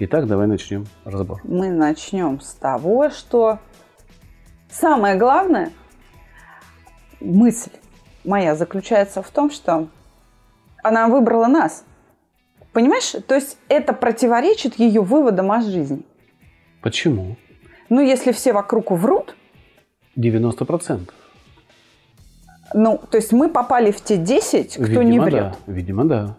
Итак, 0.05 0.27
давай 0.27 0.49
начнем 0.49 0.85
разбор. 1.05 1.41
Мы 1.45 1.71
начнем 1.71 2.41
с 2.41 2.55
того, 2.55 3.11
что 3.11 3.61
самое 4.69 5.15
главное, 5.15 5.71
мысль 7.21 7.71
моя 8.25 8.57
заключается 8.57 9.23
в 9.23 9.31
том, 9.31 9.53
что 9.53 9.87
она 10.83 11.07
выбрала 11.07 11.47
нас. 11.47 11.85
Понимаешь? 12.73 13.15
То 13.29 13.37
есть 13.37 13.59
это 13.69 13.93
противоречит 13.93 14.75
ее 14.75 15.03
выводам 15.03 15.53
о 15.53 15.61
жизни. 15.61 16.03
Почему? 16.81 17.37
Ну, 17.89 18.01
если 18.01 18.33
все 18.33 18.53
вокруг 18.53 18.91
врут. 18.91 19.37
90%. 20.17 21.11
Ну, 22.75 23.01
то 23.09 23.19
есть 23.19 23.31
мы 23.31 23.49
попали 23.49 23.93
в 23.93 24.01
те 24.01 24.17
10, 24.17 24.75
кто 24.75 24.83
Видимо, 24.83 25.05
не 25.05 25.21
врет. 25.21 25.33
Да. 25.65 25.73
Видимо, 25.73 26.05
да. 26.07 26.37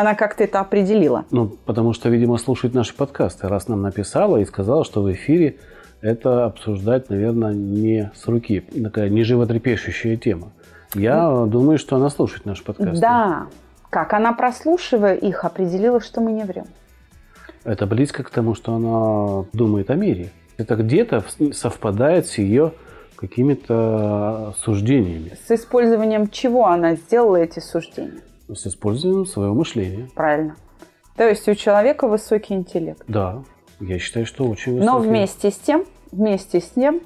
Она 0.00 0.16
как-то 0.16 0.42
это 0.42 0.58
определила. 0.58 1.24
Ну, 1.30 1.46
потому 1.46 1.92
что, 1.92 2.08
видимо, 2.08 2.36
слушает 2.36 2.74
наши 2.74 2.92
подкасты. 2.96 3.46
Раз 3.46 3.68
нам 3.68 3.82
написала 3.82 4.38
и 4.38 4.44
сказала, 4.44 4.84
что 4.84 5.02
в 5.02 5.12
эфире 5.12 5.58
это 6.00 6.46
обсуждать, 6.46 7.10
наверное, 7.10 7.54
не 7.54 8.10
с 8.12 8.26
руки. 8.26 8.64
Такая 8.82 9.08
неживотрепещущая 9.08 10.16
тема. 10.16 10.50
Я 10.94 11.44
думаю, 11.46 11.78
что 11.78 11.94
она 11.94 12.10
слушает 12.10 12.44
наши 12.44 12.64
подкасты. 12.64 13.00
Да. 13.00 13.46
Как 13.88 14.14
она, 14.14 14.32
прослушивая 14.32 15.14
их, 15.14 15.44
определила, 15.44 16.00
что 16.00 16.20
мы 16.20 16.32
не 16.32 16.42
врем. 16.42 16.66
Это 17.62 17.86
близко 17.86 18.24
к 18.24 18.30
тому, 18.30 18.56
что 18.56 18.74
она 18.74 19.46
думает 19.52 19.90
о 19.90 19.94
мире. 19.94 20.32
Это 20.56 20.74
где-то 20.74 21.22
совпадает 21.52 22.26
с 22.26 22.38
ее 22.38 22.72
какими-то 23.14 24.56
суждениями. 24.58 25.38
С 25.46 25.52
использованием 25.52 26.28
чего 26.30 26.66
она 26.66 26.96
сделала 26.96 27.36
эти 27.36 27.60
суждения? 27.60 28.22
С 28.52 28.66
использованием 28.66 29.26
своего 29.26 29.54
мышления. 29.54 30.08
Правильно. 30.14 30.56
То 31.16 31.28
есть 31.28 31.48
у 31.48 31.54
человека 31.54 32.08
высокий 32.08 32.54
интеллект. 32.54 33.02
Да, 33.08 33.42
я 33.80 33.98
считаю, 33.98 34.26
что 34.26 34.44
очень 34.44 34.74
высокий. 34.74 34.90
Но 34.90 34.98
вместе 34.98 35.50
с 35.50 35.56
тем, 35.56 35.84
вместе 36.12 36.60
с 36.60 36.70
тем, 36.70 37.00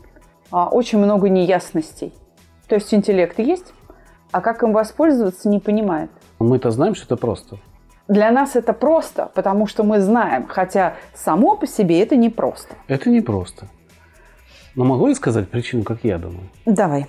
а, 0.50 0.68
очень 0.68 0.98
много 0.98 1.28
неясностей. 1.28 2.12
То 2.68 2.74
есть 2.74 2.92
интеллект 2.92 3.38
есть, 3.38 3.72
а 4.30 4.40
как 4.40 4.62
им 4.62 4.72
воспользоваться, 4.72 5.48
не 5.48 5.58
понимает. 5.58 6.10
Мы-то 6.38 6.70
знаем, 6.70 6.94
что 6.94 7.04
это 7.04 7.16
просто. 7.16 7.58
Для 8.08 8.30
нас 8.30 8.56
это 8.56 8.72
просто, 8.72 9.30
потому 9.34 9.66
что 9.66 9.84
мы 9.84 10.00
знаем, 10.00 10.46
хотя 10.46 10.94
само 11.14 11.56
по 11.56 11.66
себе 11.66 12.00
это 12.02 12.16
не 12.16 12.30
просто. 12.30 12.74
Это 12.86 13.10
не 13.10 13.20
просто. 13.20 13.68
Но 14.74 14.84
могу 14.84 15.08
я 15.08 15.14
сказать 15.14 15.48
причину, 15.50 15.82
как 15.82 16.04
я 16.04 16.18
думаю? 16.18 16.48
Давай. 16.64 17.06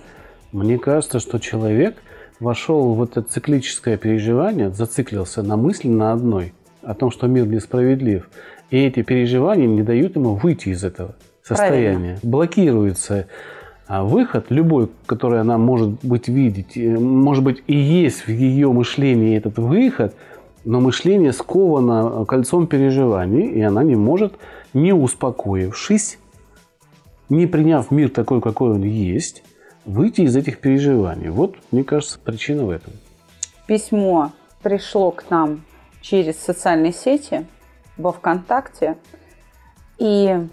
Мне 0.51 0.77
кажется, 0.77 1.19
что 1.19 1.39
человек 1.39 1.97
вошел 2.39 2.93
в 2.93 3.03
это 3.03 3.21
циклическое 3.21 3.97
переживание, 3.97 4.71
зациклился 4.71 5.43
на 5.43 5.57
мысли 5.57 5.87
на 5.87 6.13
одной, 6.13 6.53
о 6.81 6.93
том, 6.93 7.11
что 7.11 7.27
мир 7.27 7.45
несправедлив. 7.47 8.29
И 8.69 8.77
эти 8.77 9.01
переживания 9.01 9.67
не 9.67 9.83
дают 9.83 10.15
ему 10.15 10.35
выйти 10.35 10.69
из 10.69 10.83
этого 10.83 11.15
состояния. 11.43 11.97
Правильно. 11.97 12.19
Блокируется 12.23 13.27
а 13.89 14.03
выход, 14.03 14.51
любой, 14.51 14.87
который 15.07 15.41
она 15.41 15.57
может 15.57 16.05
быть 16.05 16.27
видеть, 16.27 16.77
э, 16.77 16.99
может 16.99 17.43
быть 17.43 17.63
и 17.65 17.75
есть 17.75 18.27
в 18.27 18.29
ее 18.29 18.71
мышлении 18.71 19.35
этот 19.35 19.57
выход, 19.57 20.13
но 20.63 20.79
мышление 20.79 21.33
сковано 21.33 22.23
кольцом 22.25 22.67
переживаний, 22.67 23.49
и 23.49 23.61
она 23.61 23.83
не 23.83 23.95
может, 23.95 24.33
не 24.75 24.93
успокоившись, 24.93 26.19
не 27.29 27.47
приняв 27.47 27.89
мир 27.89 28.09
такой, 28.09 28.41
какой 28.41 28.73
он 28.73 28.83
есть, 28.83 29.41
выйти 29.89 30.21
из 30.21 30.35
этих 30.35 30.59
переживаний. 30.59 31.29
Вот, 31.29 31.55
мне 31.71 31.83
кажется, 31.83 32.19
причина 32.19 32.63
в 32.65 32.69
этом. 32.69 32.93
Письмо 33.65 34.31
пришло 34.61 35.11
к 35.11 35.29
нам 35.29 35.63
через 36.01 36.37
социальные 36.39 36.93
сети 36.93 37.45
во 37.97 38.11
ВКонтакте. 38.11 38.97
И 39.97 40.47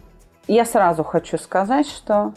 я 0.49 0.65
сразу 0.65 1.05
хочу 1.05 1.39
сказать, 1.39 1.87
что 1.87 2.33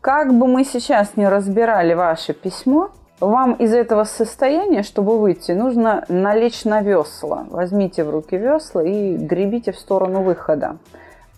как 0.00 0.34
бы 0.34 0.46
мы 0.46 0.64
сейчас 0.64 1.16
не 1.16 1.28
разбирали 1.28 1.94
ваше 1.94 2.34
письмо, 2.34 2.90
вам 3.20 3.54
из 3.54 3.72
этого 3.72 4.04
состояния, 4.04 4.82
чтобы 4.82 5.18
выйти, 5.18 5.52
нужно 5.52 6.04
налечь 6.08 6.64
на 6.64 6.82
весла. 6.82 7.46
Возьмите 7.48 8.04
в 8.04 8.10
руки 8.10 8.36
весла 8.36 8.82
и 8.82 9.16
гребите 9.16 9.72
в 9.72 9.78
сторону 9.78 10.22
выхода. 10.22 10.76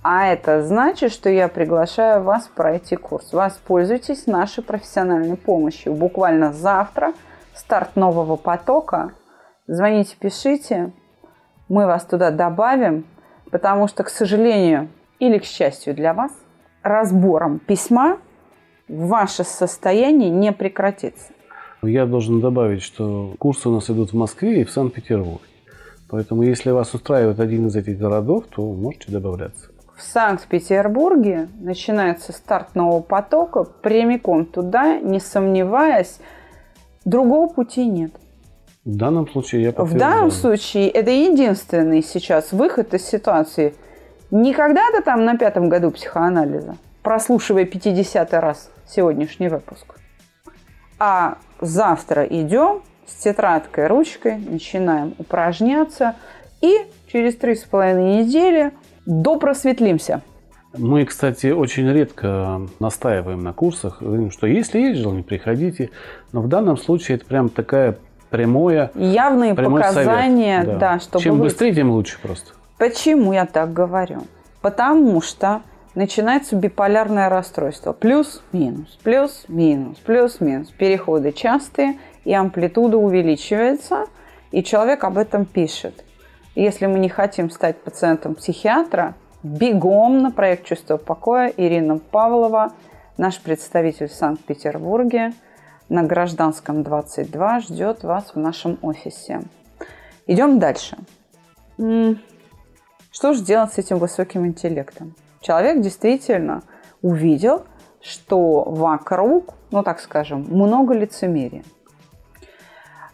А 0.08 0.28
это 0.28 0.62
значит, 0.62 1.10
что 1.10 1.28
я 1.28 1.48
приглашаю 1.48 2.22
вас 2.22 2.48
пройти 2.54 2.94
курс. 2.94 3.32
Воспользуйтесь 3.32 4.28
нашей 4.28 4.62
профессиональной 4.62 5.36
помощью. 5.36 5.94
Буквально 5.94 6.52
завтра 6.52 7.12
старт 7.56 7.96
нового 7.96 8.36
потока. 8.36 9.14
Звоните, 9.66 10.14
пишите. 10.16 10.92
Мы 11.68 11.86
вас 11.86 12.04
туда 12.04 12.30
добавим, 12.30 13.04
потому 13.50 13.88
что, 13.88 14.04
к 14.04 14.08
сожалению 14.08 14.90
или 15.18 15.38
к 15.38 15.44
счастью 15.44 15.92
для 15.92 16.14
вас, 16.14 16.30
разбором 16.84 17.58
письма 17.58 18.18
ваше 18.86 19.42
состояние 19.42 20.30
не 20.30 20.52
прекратится. 20.52 21.32
Я 21.82 22.06
должен 22.06 22.40
добавить, 22.40 22.82
что 22.82 23.34
курсы 23.40 23.68
у 23.68 23.72
нас 23.72 23.90
идут 23.90 24.12
в 24.12 24.16
Москве 24.16 24.60
и 24.60 24.64
в 24.64 24.70
Санкт-Петербурге. 24.70 25.42
Поэтому, 26.08 26.44
если 26.44 26.70
вас 26.70 26.94
устраивает 26.94 27.40
один 27.40 27.66
из 27.66 27.74
этих 27.74 27.98
городов, 27.98 28.44
то 28.54 28.62
можете 28.72 29.10
добавляться. 29.10 29.70
В 29.96 30.02
Санкт-Петербурге 30.02 31.48
начинается 31.58 32.32
старт 32.32 32.74
нового 32.74 33.00
потока, 33.00 33.64
прямиком 33.64 34.44
туда, 34.44 34.98
не 34.98 35.20
сомневаясь, 35.20 36.18
другого 37.06 37.48
пути 37.48 37.86
нет. 37.86 38.12
В 38.84 38.94
данном 38.94 39.26
случае 39.26 39.62
я 39.62 39.72
В 39.72 39.94
данном 39.96 40.30
случае 40.30 40.90
это 40.90 41.10
единственный 41.10 42.02
сейчас 42.02 42.52
выход 42.52 42.92
из 42.92 43.06
ситуации. 43.06 43.74
Не 44.30 44.52
когда-то 44.52 45.02
там 45.02 45.24
на 45.24 45.38
пятом 45.38 45.70
году 45.70 45.90
психоанализа, 45.90 46.76
прослушивая 47.02 47.64
50 47.64 48.34
раз 48.34 48.70
сегодняшний 48.86 49.48
выпуск. 49.48 49.98
А 50.98 51.38
завтра 51.60 52.24
идем 52.24 52.82
с 53.06 53.14
тетрадкой, 53.22 53.86
ручкой, 53.86 54.36
начинаем 54.36 55.14
упражняться. 55.18 56.16
И 56.60 56.76
через 57.06 57.36
три 57.36 57.54
с 57.54 57.64
половиной 57.64 58.24
недели 58.24 58.72
допросветлимся. 59.06 60.22
Мы, 60.76 61.04
кстати, 61.06 61.46
очень 61.46 61.90
редко 61.90 62.60
настаиваем 62.80 63.42
на 63.42 63.52
курсах, 63.52 64.02
говорим, 64.02 64.30
что 64.30 64.46
если 64.46 64.78
есть 64.78 65.00
желание, 65.00 65.24
приходите. 65.24 65.90
Но 66.32 66.42
в 66.42 66.48
данном 66.48 66.76
случае 66.76 67.16
это 67.16 67.24
прям 67.24 67.48
такая 67.48 67.96
прямое 68.30 68.90
Явные 68.94 69.54
показания, 69.54 70.60
совет, 70.62 70.78
да. 70.78 70.94
да, 70.94 71.00
чтобы 71.00 71.24
Чем 71.24 71.38
вы... 71.38 71.44
быстрее, 71.44 71.74
тем 71.74 71.90
лучше 71.90 72.18
просто. 72.20 72.52
Почему 72.78 73.32
я 73.32 73.46
так 73.46 73.72
говорю? 73.72 74.22
Потому 74.60 75.22
что 75.22 75.62
начинается 75.94 76.56
биполярное 76.56 77.28
расстройство. 77.28 77.92
Плюс-минус, 77.92 78.98
плюс-минус, 79.02 79.96
плюс-минус. 80.04 80.68
Переходы 80.76 81.32
частые, 81.32 81.96
и 82.24 82.34
амплитуда 82.34 82.98
увеличивается, 82.98 84.06
и 84.50 84.62
человек 84.62 85.04
об 85.04 85.16
этом 85.16 85.46
пишет. 85.46 86.04
Если 86.56 86.86
мы 86.86 86.98
не 86.98 87.10
хотим 87.10 87.50
стать 87.50 87.76
пациентом 87.82 88.34
психиатра, 88.34 89.14
бегом 89.42 90.22
на 90.22 90.30
проект 90.30 90.64
«Чувство 90.64 90.96
покоя» 90.96 91.52
Ирина 91.54 91.98
Павлова, 91.98 92.72
наш 93.18 93.38
представитель 93.42 94.08
в 94.08 94.14
Санкт-Петербурге, 94.14 95.34
на 95.90 96.02
Гражданском 96.02 96.82
22 96.82 97.60
ждет 97.60 98.04
вас 98.04 98.34
в 98.34 98.38
нашем 98.38 98.78
офисе. 98.80 99.42
Идем 100.26 100.58
дальше. 100.58 100.96
Что 101.76 103.34
же 103.34 103.42
делать 103.42 103.74
с 103.74 103.78
этим 103.78 103.98
высоким 103.98 104.46
интеллектом? 104.46 105.14
Человек 105.42 105.82
действительно 105.82 106.62
увидел, 107.02 107.64
что 108.00 108.64
вокруг, 108.64 109.52
ну 109.70 109.82
так 109.82 110.00
скажем, 110.00 110.46
много 110.48 110.94
лицемерия. 110.94 111.64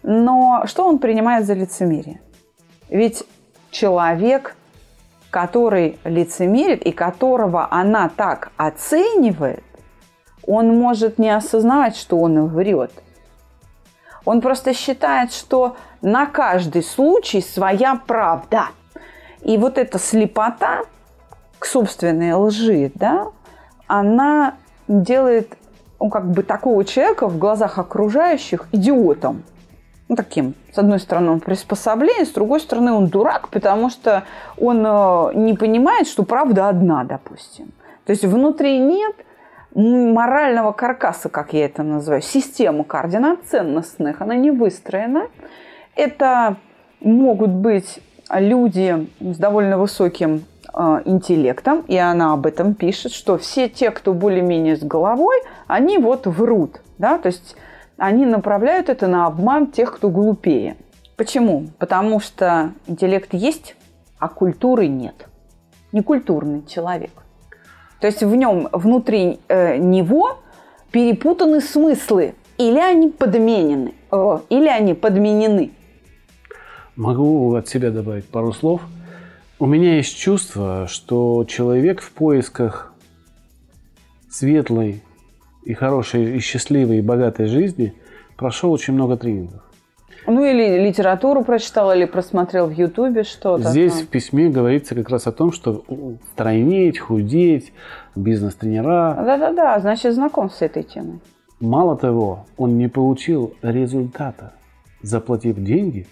Но 0.05 0.63
что 0.67 0.87
он 0.87 1.01
принимает 1.01 1.45
за 1.45 1.55
лицемерие? 1.55 2.21
Ведь 2.93 3.25
человек, 3.71 4.55
который 5.31 5.99
лицемерит 6.05 6.83
и 6.83 6.93
которого 6.93 7.67
она 7.71 8.11
так 8.11 8.53
оценивает, 8.59 9.65
он 10.47 10.79
может 10.79 11.19
не 11.19 11.31
осознавать, 11.31 11.97
что 11.97 12.19
он 12.19 12.49
врет. 12.49 12.93
Он 14.27 14.43
просто 14.43 14.75
считает, 14.75 15.33
что 15.33 15.75
на 16.03 16.27
каждый 16.27 16.83
случай 16.83 17.41
своя 17.41 17.99
правда. 18.07 18.67
И 19.41 19.57
вот 19.57 19.79
эта 19.79 19.99
слепота 19.99 20.83
к 21.59 21.65
собственной 21.65 22.35
лжи, 22.35 22.93
да, 22.95 23.29
она 23.87 24.57
делает 24.87 25.57
ну, 25.99 26.11
как 26.11 26.31
бы 26.31 26.43
такого 26.43 26.85
человека 26.85 27.27
в 27.27 27.39
глазах 27.39 27.79
окружающих 27.79 28.69
идиотом 28.71 29.45
ну, 30.09 30.17
таким, 30.17 30.55
с 30.73 30.79
одной 30.79 30.99
стороны, 30.99 31.31
он 31.33 31.41
приспособление, 31.41 32.27
с 32.27 32.31
другой 32.31 32.61
стороны, 32.61 32.93
он 32.93 33.07
дурак, 33.07 33.49
потому 33.49 33.89
что 33.89 34.25
он 34.59 34.85
э, 34.85 35.31
не 35.35 35.55
понимает, 35.55 36.07
что 36.07 36.23
правда 36.23 36.69
одна, 36.69 37.05
допустим. 37.05 37.73
То 38.05 38.11
есть 38.11 38.25
внутри 38.25 38.79
нет 38.79 39.15
морального 39.75 40.73
каркаса, 40.73 41.29
как 41.29 41.53
я 41.55 41.65
это 41.65 41.83
называю, 41.83 42.21
систему 42.21 42.85
координат 42.85 43.41
ценностных, 43.45 44.21
она 44.21 44.35
не 44.35 44.51
выстроена. 44.51 45.29
Это 45.97 46.57
могут 47.01 47.51
быть 47.51 48.01
люди 48.31 49.09
с 49.21 49.37
довольно 49.39 49.79
высоким 49.79 50.45
э, 50.75 51.03
интеллектом, 51.05 51.85
и 51.89 51.97
она 51.97 52.33
об 52.33 52.47
этом 52.47 52.75
пишет, 52.75 53.13
что 53.13 53.39
все 53.39 53.69
те, 53.69 53.91
кто 53.91 54.13
более-менее 54.13 54.77
с 54.77 54.83
головой, 54.83 55.37
они 55.67 55.99
вот 55.99 56.27
врут. 56.27 56.81
Да? 56.99 57.19
То 57.19 57.29
есть 57.29 57.57
они 57.97 58.27
направляют 58.27 58.89
это 58.89 59.07
на 59.07 59.27
обман 59.27 59.71
тех, 59.71 59.95
кто 59.95 60.09
глупее. 60.09 60.77
Почему? 61.17 61.69
Потому 61.79 62.21
что 62.21 62.73
интеллект 62.87 63.33
есть, 63.33 63.77
а 64.19 64.29
культуры 64.29 64.89
нет. 64.89 65.29
Некультурный 65.93 66.65
человек. 66.67 67.11
То 68.01 68.07
есть 68.07 68.23
в 68.23 68.35
нем, 68.35 68.69
внутри 68.73 69.39
э, 69.49 69.77
него 69.77 70.39
перепутаны 70.91 71.61
смыслы. 71.61 72.35
Или 72.59 72.79
они 72.79 73.09
подменены, 73.09 73.95
э, 74.11 74.39
или 74.49 74.69
они 74.69 74.95
подменены. 74.95 75.73
Могу 76.97 77.55
от 77.55 77.69
себя 77.69 77.91
добавить 77.91 78.27
пару 78.27 78.53
слов. 78.53 78.83
У 79.59 79.67
меня 79.67 79.97
есть 79.97 80.17
чувство, 80.17 80.87
что 80.89 81.45
человек 81.45 82.03
в 82.03 82.11
поисках 82.11 82.93
светлой 84.29 85.03
и 85.65 85.75
хорошей, 85.75 86.37
и 86.37 86.39
счастливой, 86.41 86.99
и 86.99 87.03
богатой 87.03 87.47
жизни 87.47 87.95
прошел 88.37 88.73
очень 88.73 88.95
много 88.95 89.17
тренингов. 89.17 89.63
Ну 90.27 90.45
или 90.45 90.79
литературу 90.87 91.43
прочитал, 91.43 91.93
или 91.93 92.05
просмотрел 92.05 92.67
в 92.67 92.73
Ютубе 92.73 93.25
что-то. 93.25 93.71
Здесь 93.71 93.95
в 93.95 94.09
письме 94.09 94.51
говорится 94.51 94.95
как 94.95 95.09
раз 95.09 95.27
о 95.27 95.33
том, 95.33 95.53
что 95.53 95.85
стройнеть, 96.33 96.99
худеть, 96.99 97.73
бизнес-тренера. 98.15 99.15
Да-да-да, 99.25 99.81
значит 99.81 100.15
знаком 100.15 100.49
с 100.51 100.63
этой 100.63 100.85
темой. 100.85 101.21
Мало 101.59 101.97
того, 101.97 102.47
он 102.57 102.79
не 102.79 102.89
получил 102.89 103.55
результата, 103.63 104.53
заплатив 105.03 105.57
деньги. 105.57 106.07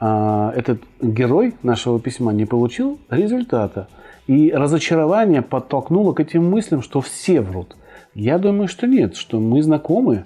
А 0.00 0.52
этот 0.56 0.80
герой 1.00 1.54
нашего 1.62 2.00
письма 2.00 2.32
не 2.32 2.46
получил 2.46 2.98
результата. 3.10 3.88
И 4.26 4.52
разочарование 4.52 5.42
подтолкнуло 5.42 6.12
к 6.12 6.20
этим 6.20 6.48
мыслям, 6.48 6.82
что 6.82 7.00
все 7.00 7.40
врут. 7.40 7.76
Я 8.14 8.38
думаю, 8.38 8.68
что 8.68 8.86
нет, 8.86 9.16
что 9.16 9.38
мы 9.38 9.62
знакомы 9.62 10.24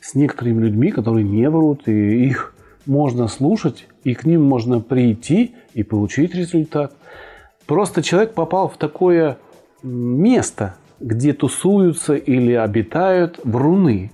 с 0.00 0.14
некоторыми 0.14 0.62
людьми, 0.62 0.90
которые 0.90 1.24
не 1.24 1.48
врут, 1.50 1.88
и 1.88 2.26
их 2.26 2.54
можно 2.86 3.28
слушать, 3.28 3.86
и 4.04 4.14
к 4.14 4.24
ним 4.24 4.44
можно 4.44 4.80
прийти 4.80 5.54
и 5.74 5.82
получить 5.82 6.34
результат. 6.34 6.92
Просто 7.66 8.02
человек 8.02 8.34
попал 8.34 8.68
в 8.68 8.76
такое 8.76 9.38
место, 9.82 10.76
где 11.00 11.32
тусуются 11.32 12.14
или 12.14 12.52
обитают 12.52 13.40
вруны. 13.44 14.12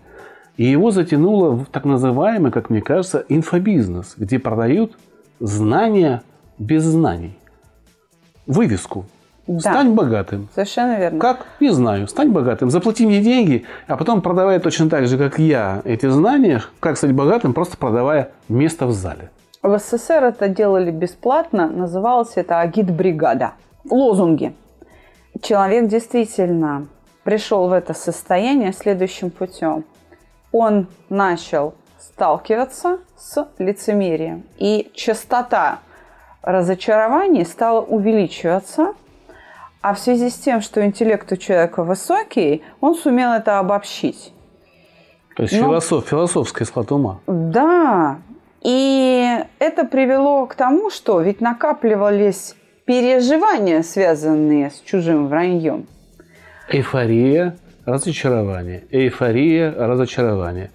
И 0.56 0.64
его 0.64 0.90
затянуло 0.90 1.50
в 1.50 1.66
так 1.66 1.84
называемый, 1.84 2.52
как 2.52 2.70
мне 2.70 2.80
кажется, 2.80 3.24
инфобизнес, 3.28 4.14
где 4.16 4.38
продают 4.38 4.96
знания 5.40 6.22
без 6.58 6.84
знаний. 6.84 7.36
Вывеску. 8.46 9.06
Да. 9.46 9.60
Стань 9.60 9.92
богатым. 9.94 10.48
Совершенно 10.54 10.98
верно. 10.98 11.20
Как? 11.20 11.46
Не 11.60 11.70
знаю. 11.70 12.08
Стань 12.08 12.30
богатым. 12.30 12.70
Заплати 12.70 13.04
мне 13.04 13.20
деньги, 13.20 13.64
а 13.86 13.96
потом 13.96 14.22
продавай 14.22 14.58
точно 14.58 14.88
так 14.88 15.06
же, 15.06 15.18
как 15.18 15.38
я, 15.38 15.82
эти 15.84 16.08
знания, 16.08 16.62
как 16.80 16.96
стать 16.96 17.12
богатым, 17.12 17.52
просто 17.52 17.76
продавая 17.76 18.30
место 18.48 18.86
в 18.86 18.92
зале. 18.92 19.30
В 19.62 19.78
СССР 19.78 20.24
это 20.24 20.48
делали 20.48 20.90
бесплатно. 20.90 21.68
Называлось 21.68 22.32
это 22.36 22.60
агит-бригада. 22.60 23.52
Лозунги. 23.90 24.54
Человек 25.42 25.88
действительно 25.88 26.86
пришел 27.22 27.68
в 27.68 27.72
это 27.72 27.92
состояние 27.92 28.72
следующим 28.72 29.30
путем. 29.30 29.84
Он 30.52 30.86
начал 31.10 31.74
сталкиваться 31.98 32.98
с 33.16 33.46
лицемерием. 33.58 34.44
И 34.56 34.90
частота 34.94 35.80
разочарований 36.40 37.44
стала 37.44 37.82
увеличиваться– 37.82 38.94
а 39.84 39.92
в 39.92 39.98
связи 39.98 40.30
с 40.30 40.36
тем, 40.36 40.62
что 40.62 40.82
интеллект 40.82 41.30
у 41.30 41.36
человека 41.36 41.84
высокий, 41.84 42.62
он 42.80 42.94
сумел 42.94 43.32
это 43.32 43.58
обобщить. 43.58 44.32
То 45.36 45.42
есть 45.42 45.52
Но, 45.52 45.66
философ, 45.66 46.08
философская 46.08 46.66
склад 46.66 46.90
ума. 46.90 47.20
Да. 47.26 48.16
И 48.62 49.44
это 49.58 49.84
привело 49.84 50.46
к 50.46 50.54
тому, 50.54 50.88
что 50.88 51.20
ведь 51.20 51.42
накапливались 51.42 52.54
переживания, 52.86 53.82
связанные 53.82 54.70
с 54.70 54.80
чужим 54.80 55.28
враньем. 55.28 55.86
Эйфория, 56.70 57.58
разочарование. 57.84 58.84
Эйфория, 58.90 59.70
разочарование. 59.70 60.70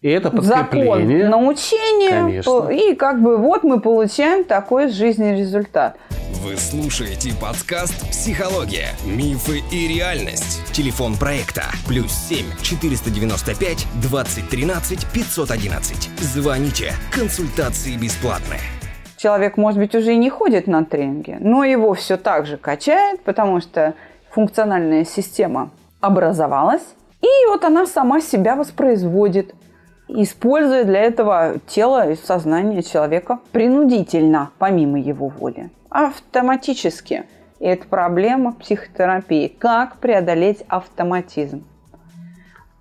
И 0.00 0.08
это 0.08 0.30
подкрепление. 0.30 1.24
Закон 1.24 1.42
научения. 1.42 2.10
Конечно. 2.10 2.68
И 2.68 2.94
как 2.94 3.20
бы 3.20 3.36
вот 3.36 3.64
мы 3.64 3.80
получаем 3.80 4.44
такой 4.44 4.90
жизненный 4.90 5.36
результат. 5.36 5.96
Вы 6.44 6.58
слушаете 6.58 7.32
подкаст 7.40 8.10
«Психология. 8.10 8.88
Мифы 9.06 9.62
и 9.72 9.88
реальность». 9.88 10.60
Телефон 10.74 11.14
проекта 11.14 11.62
«Плюс 11.88 12.12
7 12.12 12.44
495 12.62 13.86
2013 14.02 15.06
511». 15.06 16.20
Звоните. 16.20 16.92
Консультации 17.10 17.96
бесплатные. 17.96 18.60
Человек, 19.16 19.56
может 19.56 19.80
быть, 19.80 19.94
уже 19.94 20.12
и 20.12 20.18
не 20.18 20.28
ходит 20.28 20.66
на 20.66 20.84
тренинги, 20.84 21.38
но 21.40 21.64
его 21.64 21.94
все 21.94 22.18
так 22.18 22.44
же 22.44 22.58
качает, 22.58 23.22
потому 23.22 23.62
что 23.62 23.94
функциональная 24.28 25.06
система 25.06 25.70
образовалась, 26.02 26.84
и 27.22 27.46
вот 27.48 27.64
она 27.64 27.86
сама 27.86 28.20
себя 28.20 28.54
воспроизводит, 28.54 29.54
используя 30.08 30.84
для 30.84 31.00
этого 31.00 31.56
тело 31.66 32.10
и 32.10 32.16
сознание 32.16 32.82
человека 32.82 33.40
принудительно, 33.52 34.50
помимо 34.58 34.98
его 34.98 35.28
воли 35.28 35.70
автоматически. 35.94 37.22
И 37.60 37.66
это 37.66 37.86
проблема 37.86 38.52
психотерапии. 38.52 39.46
Как 39.46 39.98
преодолеть 39.98 40.64
автоматизм? 40.66 41.64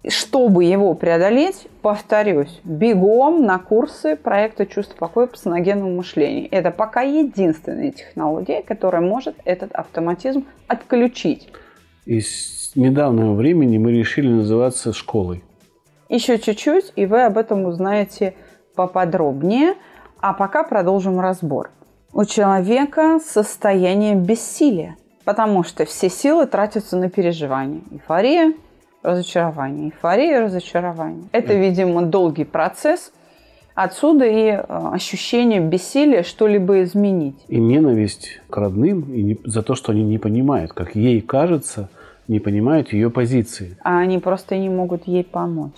Чтобы 0.05 0.65
его 0.65 0.95
преодолеть, 0.95 1.67
повторюсь, 1.81 2.59
бегом 2.65 3.45
на 3.45 3.59
курсы 3.59 4.17
проекта 4.17 4.65
«Чувство 4.65 4.97
покоя 4.97 5.27
по 5.27 5.37
саногенному 5.37 5.95
мышлению». 5.95 6.49
Это 6.51 6.71
пока 6.71 7.03
единственная 7.03 7.91
технология, 7.91 8.63
которая 8.63 9.01
может 9.01 9.35
этот 9.45 9.71
автоматизм 9.71 10.45
отключить. 10.67 11.49
И 12.05 12.19
с 12.19 12.71
недавнего 12.75 13.33
времени 13.33 13.77
мы 13.77 13.93
решили 13.93 14.27
называться 14.27 14.91
школой. 14.91 15.43
Еще 16.13 16.37
чуть-чуть, 16.37 16.93
и 16.95 17.07
вы 17.07 17.23
об 17.23 17.39
этом 17.39 17.65
узнаете 17.65 18.35
поподробнее. 18.75 19.73
А 20.21 20.33
пока 20.33 20.63
продолжим 20.63 21.19
разбор 21.19 21.71
у 22.13 22.23
человека 22.23 23.19
состояние 23.19 24.13
бессилия. 24.13 24.95
Потому 25.25 25.63
что 25.63 25.85
все 25.85 26.09
силы 26.09 26.45
тратятся 26.45 26.97
на 26.97 27.09
переживание. 27.09 27.81
Эйфория, 27.89 28.53
разочарование, 29.01 29.85
эйфория, 29.85 30.41
разочарование. 30.41 31.23
Это, 31.31 31.55
видимо, 31.55 32.03
долгий 32.03 32.45
процесс. 32.45 33.11
Отсюда 33.73 34.25
и 34.25 34.49
э, 34.49 34.63
ощущение 34.67 35.61
бессилия 35.61 36.21
что-либо 36.21 36.83
изменить. 36.83 37.43
И 37.47 37.59
ненависть 37.59 38.39
к 38.51 38.57
родным 38.57 39.11
и 39.11 39.23
не, 39.23 39.39
за 39.45 39.63
то, 39.63 39.73
что 39.73 39.93
они 39.93 40.03
не 40.03 40.19
понимают, 40.19 40.73
как 40.73 40.95
ей 40.95 41.21
кажется, 41.21 41.89
не 42.27 42.39
понимают 42.39 42.93
ее 42.93 43.09
позиции. 43.09 43.79
А 43.83 43.97
они 43.97 44.19
просто 44.19 44.59
не 44.59 44.69
могут 44.69 45.07
ей 45.07 45.23
помочь. 45.23 45.73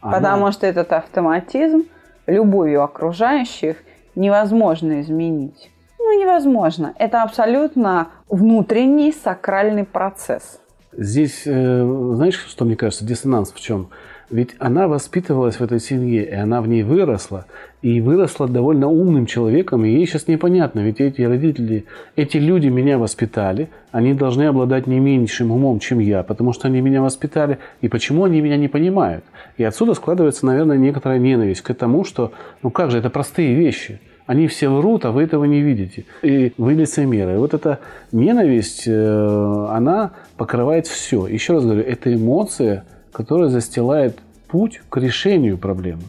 Она... 0.00 0.16
Потому 0.16 0.52
что 0.52 0.66
этот 0.66 0.92
автоматизм 0.92 1.84
любовью 2.26 2.82
окружающих 2.82 3.76
невозможно 4.14 5.00
изменить. 5.00 5.70
Ну, 5.98 6.20
невозможно. 6.20 6.94
Это 6.98 7.22
абсолютно 7.22 8.08
внутренний 8.28 9.12
сакральный 9.12 9.84
процесс. 9.84 10.60
Здесь, 10.92 11.42
э, 11.46 12.12
знаешь, 12.14 12.44
что 12.48 12.64
мне 12.64 12.76
кажется, 12.76 13.04
диссонанс 13.04 13.52
в 13.52 13.60
чем? 13.60 13.90
Ведь 14.30 14.56
она 14.58 14.88
воспитывалась 14.88 15.56
в 15.58 15.62
этой 15.62 15.80
семье, 15.80 16.22
и 16.24 16.34
она 16.34 16.60
в 16.60 16.68
ней 16.68 16.82
выросла, 16.82 17.46
и 17.80 18.02
выросла 18.02 18.46
довольно 18.46 18.86
умным 18.86 19.24
человеком, 19.24 19.86
и 19.86 19.90
ей 19.90 20.06
сейчас 20.06 20.28
непонятно, 20.28 20.80
ведь 20.80 21.00
эти 21.00 21.22
родители, 21.22 21.86
эти 22.14 22.36
люди 22.36 22.68
меня 22.68 22.98
воспитали, 22.98 23.70
они 23.90 24.12
должны 24.12 24.42
обладать 24.42 24.86
не 24.86 25.00
меньшим 25.00 25.50
умом, 25.50 25.78
чем 25.78 25.98
я, 25.98 26.22
потому 26.22 26.52
что 26.52 26.68
они 26.68 26.82
меня 26.82 27.00
воспитали, 27.00 27.58
и 27.80 27.88
почему 27.88 28.24
они 28.24 28.42
меня 28.42 28.58
не 28.58 28.68
понимают? 28.68 29.24
И 29.56 29.64
отсюда 29.64 29.94
складывается, 29.94 30.44
наверное, 30.44 30.76
некоторая 30.76 31.18
ненависть 31.18 31.62
к 31.62 31.72
тому, 31.72 32.04
что, 32.04 32.32
ну 32.62 32.70
как 32.70 32.90
же, 32.90 32.98
это 32.98 33.08
простые 33.08 33.54
вещи. 33.54 33.98
Они 34.26 34.46
все 34.46 34.68
врут, 34.68 35.06
а 35.06 35.10
вы 35.10 35.22
этого 35.22 35.46
не 35.46 35.62
видите. 35.62 36.04
И 36.20 36.52
вы 36.58 36.74
лицемеры. 36.74 37.32
И 37.32 37.36
вот 37.38 37.54
эта 37.54 37.78
ненависть, 38.12 38.82
э, 38.86 39.66
она 39.70 40.10
покрывает 40.36 40.86
все. 40.86 41.26
Еще 41.26 41.54
раз 41.54 41.64
говорю, 41.64 41.80
это 41.80 42.12
эмоция– 42.12 42.84
которая 43.12 43.48
застилает 43.48 44.18
путь 44.48 44.80
к 44.88 44.96
решению 44.96 45.58
проблемы. 45.58 46.02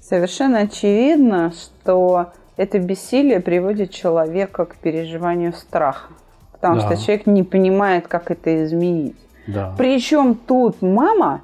Совершенно 0.00 0.60
очевидно, 0.60 1.52
что 1.52 2.32
это 2.56 2.78
бессилие 2.78 3.40
приводит 3.40 3.90
человека 3.90 4.64
к 4.64 4.76
переживанию 4.76 5.52
страха. 5.52 6.12
Потому 6.52 6.80
да. 6.80 6.86
что 6.86 6.96
человек 6.96 7.26
не 7.26 7.42
понимает, 7.42 8.08
как 8.08 8.30
это 8.30 8.64
изменить. 8.64 9.16
Да. 9.46 9.74
Причем 9.78 10.34
тут 10.34 10.82
мама 10.82 11.42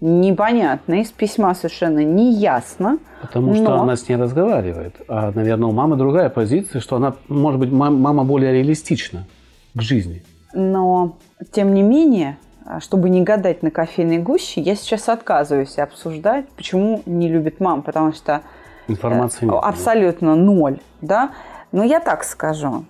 непонятно, 0.00 1.00
из 1.00 1.10
письма 1.10 1.54
совершенно 1.54 2.04
не 2.04 2.32
ясно. 2.34 2.98
Потому 3.20 3.54
что 3.54 3.64
но... 3.64 3.82
она 3.82 3.96
с 3.96 4.08
ней 4.08 4.16
разговаривает. 4.16 4.96
А, 5.08 5.32
наверное, 5.32 5.68
у 5.68 5.72
мамы 5.72 5.96
другая 5.96 6.28
позиция, 6.28 6.80
что 6.80 6.96
она, 6.96 7.14
может 7.28 7.60
быть, 7.60 7.70
мама 7.70 8.24
более 8.24 8.52
реалистична 8.52 9.26
к 9.74 9.80
жизни. 9.80 10.22
Но, 10.54 11.18
тем 11.52 11.74
не 11.74 11.82
менее, 11.82 12.38
чтобы 12.80 13.08
не 13.08 13.22
гадать 13.22 13.62
на 13.62 13.70
кофейной 13.70 14.18
гуще, 14.18 14.60
я 14.60 14.76
сейчас 14.76 15.08
отказываюсь 15.08 15.78
обсуждать, 15.78 16.48
почему 16.50 17.02
не 17.06 17.28
любит 17.28 17.60
мам, 17.60 17.82
потому 17.82 18.12
что 18.12 18.42
информации 18.88 19.46
нет, 19.46 19.54
абсолютно 19.62 20.36
да. 20.36 20.42
ноль, 20.42 20.78
да. 21.00 21.30
Но 21.72 21.82
я 21.84 22.00
так 22.00 22.24
скажу: 22.24 22.84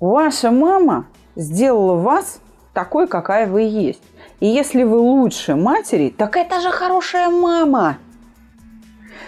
ваша 0.00 0.50
мама 0.50 1.06
сделала 1.34 1.94
вас 1.94 2.40
такой, 2.72 3.08
какая 3.08 3.46
вы 3.46 3.62
есть. 3.62 4.02
И 4.40 4.46
если 4.46 4.84
вы 4.84 4.98
лучше 4.98 5.56
матери, 5.56 6.14
так 6.16 6.36
это 6.36 6.60
же 6.60 6.70
хорошая 6.70 7.28
мама. 7.28 7.98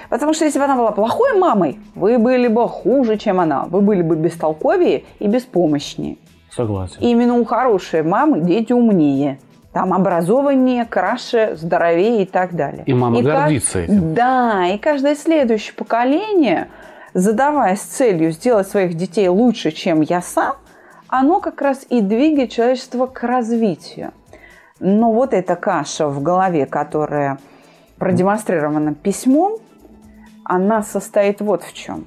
Потому 0.09 0.35
что 0.35 0.45
если 0.45 0.59
бы 0.59 0.65
она 0.65 0.77
была 0.77 0.93
плохой 0.93 1.39
мамой, 1.39 1.79
вы 1.95 2.19
были 2.19 2.49
бы 2.49 2.69
хуже, 2.69 3.17
чем 3.17 3.41
она. 3.41 3.65
Вы 3.65 3.81
были 3.81 4.03
бы 4.03 4.17
бестолковее 4.17 5.05
и 5.19 5.27
беспомощнее. 5.27 6.17
Согласен. 6.51 6.97
именно 7.01 7.35
у 7.35 7.45
хорошей 7.45 8.03
мамы 8.03 8.41
дети 8.41 8.73
умнее 8.73 9.39
там 9.73 9.95
образованнее, 9.95 10.85
краше, 10.85 11.57
здоровее 11.57 12.23
и 12.23 12.27
так 12.27 12.55
далее. 12.55 12.83
И 12.87 12.95
мама 12.95 13.21
и 13.21 13.23
гордится 13.23 13.81
кажд... 13.81 13.91
этим. 13.91 14.15
Да, 14.15 14.67
и 14.67 14.79
каждое 14.79 15.15
следующее 15.15 15.75
поколение, 15.75 16.69
задаваясь 17.15 17.81
целью 17.81 18.33
сделать 18.33 18.69
своих 18.69 18.95
детей 18.95 19.29
лучше, 19.29 19.71
чем 19.71 20.01
я 20.01 20.23
сам, 20.23 20.57
оно 21.09 21.41
как 21.41 21.61
раз 21.63 21.87
и 21.89 22.01
двигает 22.01 22.51
человечество 22.51 23.07
к 23.07 23.23
развитию. 23.23 24.13
Но 24.81 25.13
вот 25.13 25.35
эта 25.35 25.57
каша 25.57 26.09
в 26.09 26.23
голове, 26.23 26.67
которая 26.67 27.39
продемонстрирована 27.99 28.95
письмом, 28.95 29.59
она 30.45 30.83
состоит 30.83 31.41
вот 31.41 31.63
в 31.63 31.75
чем. 31.75 32.07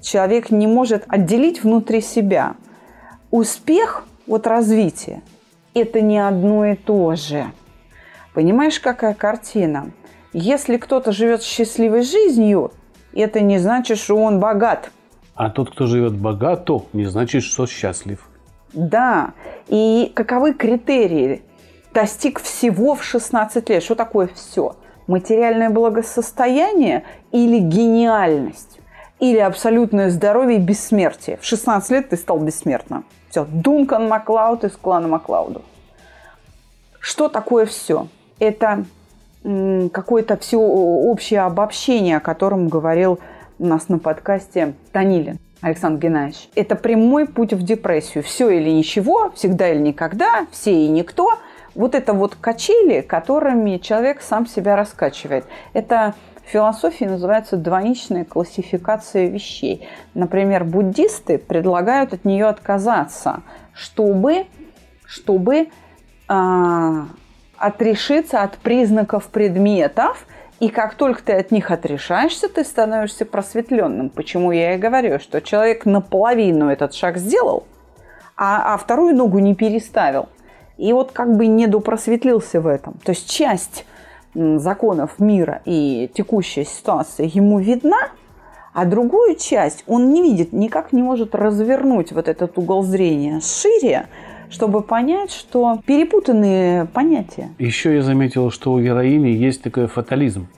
Человек 0.00 0.50
не 0.50 0.66
может 0.66 1.04
отделить 1.08 1.62
внутри 1.62 2.00
себя 2.00 2.54
успех 3.30 4.04
от 4.26 4.46
развития 4.46 5.22
это 5.74 6.00
не 6.00 6.18
одно 6.18 6.66
и 6.66 6.76
то 6.76 7.14
же. 7.14 7.46
Понимаешь, 8.34 8.80
какая 8.80 9.14
картина? 9.14 9.92
Если 10.32 10.76
кто-то 10.76 11.12
живет 11.12 11.42
счастливой 11.42 12.02
жизнью, 12.02 12.72
это 13.12 13.40
не 13.40 13.58
значит, 13.58 13.98
что 13.98 14.16
он 14.16 14.40
богат. 14.40 14.90
А 15.34 15.50
тот, 15.50 15.70
кто 15.70 15.86
живет 15.86 16.14
богато, 16.14 16.84
не 16.92 17.04
значит, 17.04 17.42
что 17.42 17.66
счастлив. 17.66 18.28
Да. 18.72 19.32
И 19.68 20.10
каковы 20.14 20.54
критерии? 20.54 21.42
Достиг 21.92 22.40
всего 22.40 22.94
в 22.94 23.04
16 23.04 23.68
лет. 23.68 23.82
Что 23.82 23.94
такое 23.94 24.30
все? 24.34 24.76
Материальное 25.06 25.68
благосостояние 25.68 27.04
или 27.32 27.58
гениальность? 27.58 28.80
Или 29.20 29.38
абсолютное 29.38 30.10
здоровье 30.10 30.58
и 30.58 30.60
бессмертие? 30.60 31.36
В 31.36 31.44
16 31.44 31.90
лет 31.90 32.08
ты 32.08 32.16
стал 32.16 32.38
бессмертным. 32.38 33.04
Все, 33.32 33.46
Дункан 33.50 34.08
Маклауд 34.08 34.62
из 34.64 34.72
клана 34.72 35.08
Маклауду. 35.08 35.62
Что 37.00 37.30
такое 37.30 37.64
все? 37.64 38.08
Это 38.38 38.84
какое-то 39.42 40.36
все 40.36 40.58
общее 40.58 41.40
обобщение, 41.40 42.18
о 42.18 42.20
котором 42.20 42.68
говорил 42.68 43.20
у 43.58 43.64
нас 43.64 43.88
на 43.88 43.98
подкасте 43.98 44.74
Танилин. 44.92 45.38
Александр 45.62 45.98
Геннадьевич, 45.98 46.50
это 46.54 46.76
прямой 46.76 47.26
путь 47.26 47.54
в 47.54 47.62
депрессию. 47.62 48.22
Все 48.22 48.50
или 48.50 48.68
ничего, 48.68 49.30
всегда 49.30 49.70
или 49.70 49.80
никогда, 49.80 50.46
все 50.50 50.74
и 50.74 50.88
никто. 50.88 51.38
Вот 51.74 51.94
это 51.94 52.12
вот 52.12 52.34
качели, 52.34 53.00
которыми 53.00 53.78
человек 53.78 54.20
сам 54.20 54.46
себя 54.46 54.76
раскачивает. 54.76 55.46
Это 55.72 56.12
философии 56.44 57.04
называется 57.04 57.56
двоичная 57.56 58.24
классификация 58.24 59.28
вещей. 59.28 59.86
Например, 60.14 60.64
буддисты 60.64 61.38
предлагают 61.38 62.12
от 62.12 62.24
нее 62.24 62.46
отказаться, 62.46 63.42
чтобы, 63.72 64.46
чтобы 65.04 65.68
а, 66.28 67.06
отрешиться 67.56 68.42
от 68.42 68.56
признаков 68.58 69.28
предметов, 69.28 70.26
и 70.60 70.68
как 70.68 70.94
только 70.94 71.22
ты 71.22 71.32
от 71.32 71.50
них 71.50 71.70
отрешаешься, 71.70 72.48
ты 72.48 72.64
становишься 72.64 73.24
просветленным. 73.24 74.10
Почему 74.10 74.52
я 74.52 74.74
и 74.74 74.78
говорю, 74.78 75.18
что 75.18 75.40
человек 75.40 75.86
наполовину 75.86 76.70
этот 76.70 76.94
шаг 76.94 77.18
сделал, 77.18 77.66
а, 78.36 78.74
а 78.74 78.76
вторую 78.76 79.16
ногу 79.16 79.38
не 79.38 79.54
переставил. 79.54 80.28
И 80.78 80.92
вот 80.92 81.12
как 81.12 81.36
бы 81.36 81.46
не 81.46 81.66
допросветлился 81.66 82.60
в 82.60 82.66
этом. 82.66 82.94
То 83.04 83.10
есть 83.10 83.30
часть 83.30 83.84
законов 84.34 85.18
мира 85.18 85.62
и 85.64 86.10
текущая 86.14 86.64
ситуация 86.64 87.26
ему 87.32 87.58
видна, 87.58 88.10
а 88.72 88.86
другую 88.86 89.36
часть 89.36 89.84
он 89.86 90.12
не 90.12 90.22
видит, 90.22 90.52
никак 90.52 90.92
не 90.92 91.02
может 91.02 91.34
развернуть 91.34 92.12
вот 92.12 92.28
этот 92.28 92.56
угол 92.56 92.82
зрения 92.82 93.40
шире, 93.40 94.06
чтобы 94.50 94.82
понять, 94.82 95.30
что 95.30 95.80
перепутанные 95.86 96.86
понятия. 96.86 97.50
Еще 97.58 97.94
я 97.94 98.02
заметил, 98.02 98.50
что 98.50 98.72
у 98.72 98.80
героини 98.80 99.28
есть 99.28 99.62
такой 99.62 99.86
фатализм, 99.86 100.48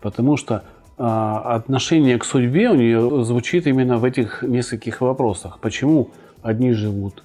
потому 0.00 0.36
что 0.36 0.64
а, 0.96 1.56
отношение 1.56 2.18
к 2.18 2.24
судьбе 2.24 2.70
у 2.70 2.74
нее 2.74 3.24
звучит 3.24 3.66
именно 3.66 3.98
в 3.98 4.04
этих 4.04 4.42
нескольких 4.42 5.00
вопросах. 5.00 5.58
Почему 5.60 6.10
одни 6.42 6.72
живут 6.72 7.22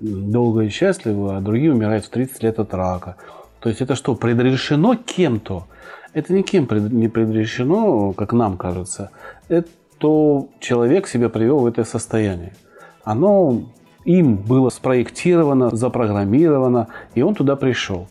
долго 0.00 0.62
и 0.62 0.68
счастливо, 0.68 1.36
а 1.36 1.40
другие 1.40 1.72
умирают 1.72 2.04
в 2.04 2.10
30 2.10 2.42
лет 2.42 2.58
от 2.58 2.74
рака? 2.74 3.16
То 3.60 3.68
есть 3.68 3.80
это 3.80 3.94
что, 3.94 4.14
предрешено 4.14 4.94
кем-то? 4.94 5.66
Это 6.12 6.32
никем 6.32 6.68
не 6.90 7.08
предрешено, 7.08 8.12
как 8.12 8.32
нам 8.32 8.56
кажется. 8.56 9.10
Это 9.48 9.68
человек 10.60 11.08
себя 11.08 11.28
привел 11.28 11.60
в 11.60 11.66
это 11.66 11.84
состояние. 11.84 12.52
Оно 13.04 13.62
им 14.04 14.36
было 14.36 14.70
спроектировано, 14.70 15.74
запрограммировано, 15.74 16.88
и 17.14 17.22
он 17.22 17.34
туда 17.34 17.56
пришел. 17.56 18.08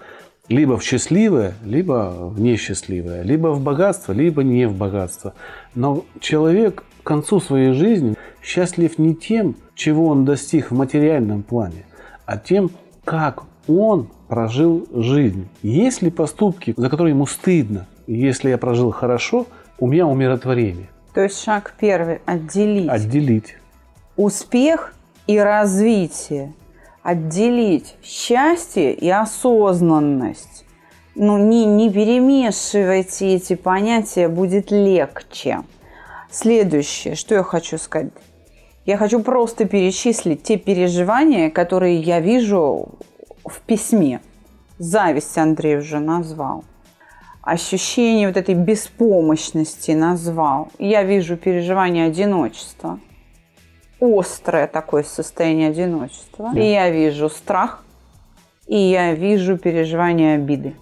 Либо 0.49 0.77
в 0.77 0.84
счастливое, 0.84 1.53
либо 1.63 2.12
в 2.29 2.39
несчастливое, 2.39 3.23
либо 3.23 3.47
в 3.47 3.62
богатство, 3.62 4.13
либо 4.13 4.43
не 4.43 4.67
в 4.67 4.77
богатство. 4.77 5.34
Но 5.73 6.05
человек 6.19 6.84
к 7.01 7.08
концу 7.08 7.39
своей 7.39 7.73
жизни 7.73 8.15
счастлив 8.43 8.99
не 8.99 9.15
тем, 9.15 9.55
чего 9.73 10.08
он 10.08 10.25
достиг 10.25 10.69
в 10.69 10.75
материальном 10.75 11.43
плане, 11.43 11.86
а 12.25 12.38
тем, 12.38 12.69
как 13.03 13.43
он 13.67 14.10
прожил 14.27 14.88
жизнь. 14.93 15.47
Есть 15.61 16.01
ли 16.01 16.09
поступки, 16.09 16.73
за 16.75 16.89
которые 16.89 17.13
ему 17.13 17.25
стыдно? 17.25 17.88
Если 18.07 18.49
я 18.49 18.57
прожил 18.57 18.91
хорошо, 18.91 19.47
у 19.79 19.88
меня 19.88 20.07
умиротворение. 20.07 20.89
То 21.13 21.21
есть 21.21 21.41
шаг 21.41 21.73
первый– 21.79 22.21
отделить. 22.25 22.89
Отделить. 22.89 23.55
Успех 24.17 24.93
и 25.27 25.38
развитие 25.39 26.53
отделить 27.05 27.97
счастье 28.03 28.91
и 28.91 29.07
осознанность. 29.09 30.65
Ну, 31.13 31.38
не, 31.38 31.63
не 31.63 31.91
перемешивайте 31.91 33.35
эти 33.35 33.53
понятия, 33.53 34.27
будет 34.27 34.71
легче. 34.71 35.59
Следующее, 36.31 37.13
что 37.13 37.35
я 37.35 37.43
хочу 37.43 37.77
сказать. 37.77 38.11
Я 38.88 38.97
хочу 38.97 39.21
просто 39.21 39.65
перечислить 39.65 40.41
те 40.41 40.57
переживания, 40.57 41.51
которые 41.51 41.97
я 41.97 42.19
вижу 42.19 42.89
в 43.45 43.62
письме. 43.62 44.21
Зависть 44.77 45.38
Андрей 45.38 45.77
уже 45.77 45.99
назвал. 45.99 46.63
Ощущение 47.41 48.27
вот 48.27 48.38
этой 48.38 48.55
беспомощности 48.55 49.91
назвал. 49.91 50.69
Я 50.79 51.03
вижу 51.03 51.38
переживание 51.38 52.08
одиночества. 52.08 52.99
Острое 54.01 54.67
такое 54.67 55.03
состояние 55.03 55.69
одиночества. 55.69 56.51
И 56.55 56.63
я 56.63 56.89
вижу 56.89 57.29
страх. 57.29 57.84
И 58.67 58.77
я 58.77 59.13
вижу 59.13 59.58
переживание 59.58 60.36
обиды. 60.36 60.75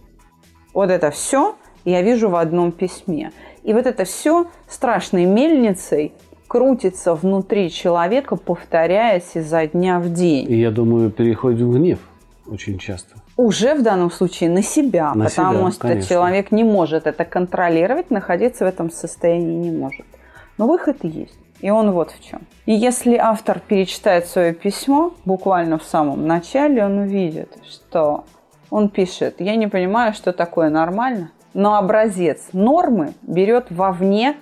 Вот 0.74 0.90
это 0.90 1.12
все 1.12 1.56
я 1.86 2.02
вижу 2.02 2.30
в 2.30 2.36
одном 2.36 2.72
письме. 2.72 3.32
И 3.64 3.74
вот 3.74 3.86
это 3.86 4.06
все 4.06 4.48
страшной 4.70 5.26
мельницей 5.26 6.14
крутится 6.48 7.14
внутри 7.14 7.70
человека, 7.70 8.38
повторяясь 8.38 9.32
изо 9.36 9.68
дня 9.68 10.00
в 10.00 10.14
день. 10.14 10.50
И 10.50 10.56
я 10.56 10.72
думаю, 10.72 11.12
переходит 11.12 11.62
в 11.62 11.74
гнев 11.74 12.00
очень 12.48 12.78
часто. 12.78 13.16
Уже 13.38 13.76
в 13.76 13.84
данном 13.84 14.12
случае 14.12 14.50
на 14.50 14.62
себя, 14.62 15.14
На 15.14 15.26
потому 15.26 15.60
себя, 15.60 15.72
что 15.72 15.80
конечно. 15.82 16.10
человек 16.10 16.52
не 16.52 16.64
может 16.64 17.08
это 17.08 17.26
контролировать, 17.26 18.12
находиться 18.12 18.66
в 18.66 18.68
этом 18.68 18.92
состоянии 18.92 19.70
не 19.70 19.72
может. 19.72 20.06
Но 20.58 20.68
выход 20.68 20.98
есть. 21.04 21.38
И 21.62 21.70
он 21.70 21.92
вот 21.92 22.12
в 22.12 22.24
чем. 22.24 22.42
И 22.66 22.74
если 22.74 23.16
автор 23.16 23.60
перечитает 23.60 24.28
свое 24.28 24.54
письмо, 24.54 25.14
буквально 25.24 25.78
в 25.78 25.84
самом 25.84 26.28
начале, 26.28 26.84
он 26.84 26.98
увидит, 27.00 27.58
что 27.70 28.26
он 28.70 28.90
пишет, 28.90 29.36
я 29.40 29.56
не 29.56 29.68
понимаю, 29.68 30.14
что 30.14 30.34
такое 30.34 30.70
нормально, 30.70 31.32
но 31.54 31.76
образец 31.76 32.50
нормы 32.52 33.14
берет 33.22 33.68
вовне 33.70 34.36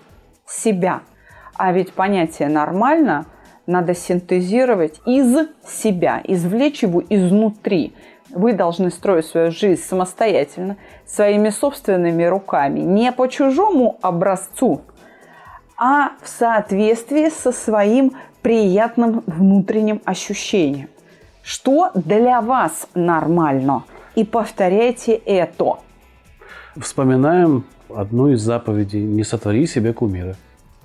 себя. 0.48 1.02
А 1.56 1.72
ведь 1.72 1.94
понятие 1.94 2.50
«нормально» 2.50 3.26
надо 3.66 3.94
синтезировать 3.94 5.02
из 5.06 5.48
себя, 5.66 6.22
извлечь 6.24 6.84
его 6.84 7.04
изнутри. 7.10 7.94
Вы 8.30 8.54
должны 8.54 8.92
строить 8.92 9.26
свою 9.26 9.52
жизнь 9.52 9.82
самостоятельно, 9.82 10.78
своими 11.06 11.50
собственными 11.50 12.24
руками, 12.24 12.80
не 12.80 13.12
по 13.12 13.28
чужому 13.28 13.98
образцу, 14.02 14.82
а 15.78 16.12
в 16.22 16.28
соответствии 16.28 17.30
со 17.30 17.52
своим 17.52 18.14
приятным 18.42 19.24
внутренним 19.28 20.02
ощущением. 20.06 20.90
Что 21.44 21.92
для 21.96 22.42
вас 22.42 22.88
нормально? 22.94 23.84
И 24.16 24.24
повторяйте 24.24 25.14
это. 25.14 25.80
Вспоминаем 26.78 27.66
одну 27.90 28.30
из 28.30 28.42
заповедей 28.42 29.02
«Не 29.02 29.24
сотвори 29.24 29.66
себе 29.68 29.94
кумира». 29.94 30.36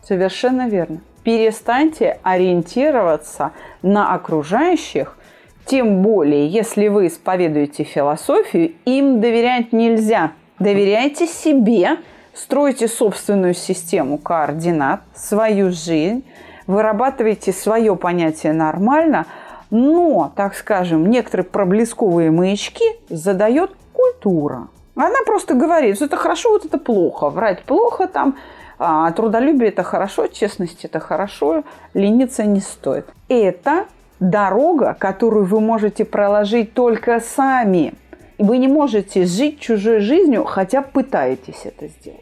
Совершенно 0.02 0.68
верно. 0.68 1.00
Перестаньте 1.26 2.20
ориентироваться 2.22 3.50
на 3.82 4.14
окружающих, 4.14 5.18
тем 5.64 6.00
более, 6.00 6.46
если 6.46 6.86
вы 6.86 7.08
исповедуете 7.08 7.82
философию, 7.82 8.74
им 8.84 9.20
доверять 9.20 9.72
нельзя. 9.72 10.30
Доверяйте 10.60 11.26
себе, 11.26 11.96
стройте 12.32 12.86
собственную 12.86 13.54
систему 13.54 14.18
координат, 14.18 15.00
свою 15.16 15.72
жизнь, 15.72 16.24
вырабатывайте 16.68 17.52
свое 17.52 17.96
понятие 17.96 18.52
нормально, 18.52 19.26
но, 19.70 20.32
так 20.36 20.54
скажем, 20.54 21.10
некоторые 21.10 21.44
проблесковые 21.44 22.30
маячки 22.30 22.84
задает 23.08 23.72
культура. 23.92 24.68
Она 24.94 25.18
просто 25.26 25.54
говорит, 25.54 25.96
что 25.96 26.04
это 26.04 26.16
хорошо, 26.16 26.50
вот 26.50 26.66
это 26.66 26.78
плохо, 26.78 27.30
врать 27.30 27.64
плохо 27.64 28.06
там, 28.06 28.36
а, 28.78 29.10
трудолюбие 29.12 29.68
это 29.68 29.82
хорошо, 29.82 30.26
честность 30.26 30.84
это 30.84 31.00
хорошо, 31.00 31.64
лениться 31.94 32.44
не 32.44 32.60
стоит. 32.60 33.06
Это 33.28 33.86
дорога, 34.20 34.94
которую 34.98 35.46
вы 35.46 35.60
можете 35.60 36.04
проложить 36.04 36.74
только 36.74 37.20
сами. 37.20 37.94
Вы 38.38 38.58
не 38.58 38.68
можете 38.68 39.24
жить 39.24 39.60
чужой 39.60 40.00
жизнью, 40.00 40.44
хотя 40.44 40.82
пытаетесь 40.82 41.62
это 41.64 41.88
сделать. 41.88 42.20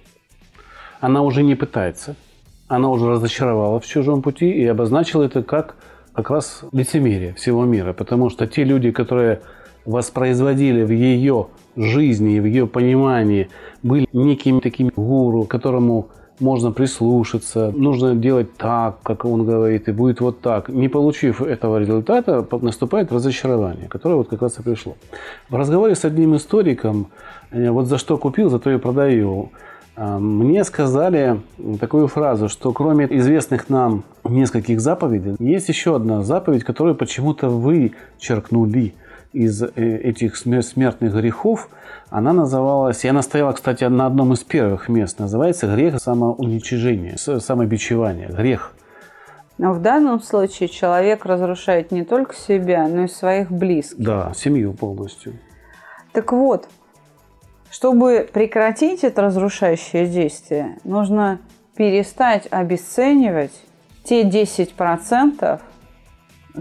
Она 1.00 1.22
уже 1.22 1.42
не 1.42 1.56
пытается. 1.56 2.14
Она 2.68 2.88
уже 2.88 3.10
разочаровала 3.10 3.80
в 3.80 3.86
чужом 3.86 4.22
пути 4.22 4.50
и 4.50 4.64
обозначила 4.66 5.24
это 5.24 5.42
как 5.42 5.76
как 6.14 6.30
раз 6.30 6.62
лицемерие 6.72 7.34
всего 7.34 7.64
мира. 7.64 7.92
Потому 7.92 8.30
что 8.30 8.46
те 8.46 8.64
люди, 8.64 8.90
которые 8.92 9.42
воспроизводили 9.84 10.82
в 10.82 10.90
ее 10.90 11.48
жизни 11.76 12.36
и 12.36 12.40
в 12.40 12.46
ее 12.46 12.66
понимании, 12.66 13.48
были 13.82 14.08
некими 14.12 14.60
такими 14.60 14.92
гуру, 14.94 15.44
которому 15.44 16.08
можно 16.40 16.72
прислушаться, 16.72 17.72
нужно 17.76 18.14
делать 18.14 18.56
так, 18.56 19.00
как 19.02 19.24
он 19.24 19.44
говорит, 19.44 19.88
и 19.88 19.92
будет 19.92 20.20
вот 20.20 20.40
так. 20.40 20.68
Не 20.68 20.88
получив 20.88 21.40
этого 21.42 21.78
результата, 21.78 22.46
наступает 22.60 23.12
разочарование, 23.12 23.88
которое 23.88 24.16
вот 24.16 24.28
как 24.28 24.42
раз 24.42 24.58
и 24.58 24.62
пришло. 24.62 24.96
В 25.48 25.54
разговоре 25.54 25.94
с 25.94 26.04
одним 26.04 26.36
историком, 26.36 27.08
э, 27.50 27.70
вот 27.70 27.86
за 27.86 27.98
что 27.98 28.18
купил, 28.18 28.50
за 28.50 28.58
то 28.58 28.70
и 28.70 28.78
продаю, 28.78 29.50
э, 29.96 30.18
мне 30.18 30.64
сказали 30.64 31.40
такую 31.78 32.08
фразу, 32.08 32.48
что 32.48 32.72
кроме 32.72 33.06
известных 33.18 33.68
нам 33.68 34.02
нескольких 34.24 34.80
заповедей, 34.80 35.36
есть 35.38 35.68
еще 35.68 35.94
одна 35.94 36.22
заповедь, 36.22 36.64
которую 36.64 36.96
почему-то 36.96 37.48
вычеркнули 37.48 38.94
из 39.34 39.62
э, 39.62 39.68
этих 39.76 40.36
смер- 40.36 40.62
смертных 40.62 41.12
грехов. 41.14 41.68
Она 42.10 42.32
называлась, 42.32 43.04
и 43.04 43.08
она 43.08 43.22
стояла, 43.22 43.52
кстати, 43.52 43.84
на 43.84 44.06
одном 44.06 44.32
из 44.32 44.44
первых 44.44 44.88
мест, 44.88 45.18
называется 45.18 45.66
грех 45.74 46.00
самоуничижения, 46.00 47.16
с- 47.16 47.40
самобичевания, 47.40 48.28
грех. 48.28 48.74
Но 49.58 49.72
в 49.72 49.80
данном 49.80 50.20
случае 50.20 50.68
человек 50.68 51.24
разрушает 51.26 51.90
не 51.92 52.04
только 52.04 52.34
себя, 52.34 52.88
но 52.88 53.04
и 53.04 53.08
своих 53.08 53.50
близких. 53.50 53.98
Да, 53.98 54.32
семью 54.34 54.72
полностью. 54.72 55.34
Так 56.12 56.32
вот, 56.32 56.68
чтобы 57.70 58.28
прекратить 58.32 59.04
это 59.04 59.22
разрушающее 59.22 60.06
действие, 60.06 60.78
нужно 60.84 61.40
перестать 61.76 62.46
обесценивать 62.50 63.52
те 64.04 64.22
10%, 64.22 65.60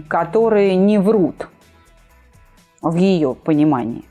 которые 0.08 0.74
не 0.76 0.98
врут 0.98 1.48
в 2.90 2.96
ее 2.96 3.34
понимании. 3.34 4.04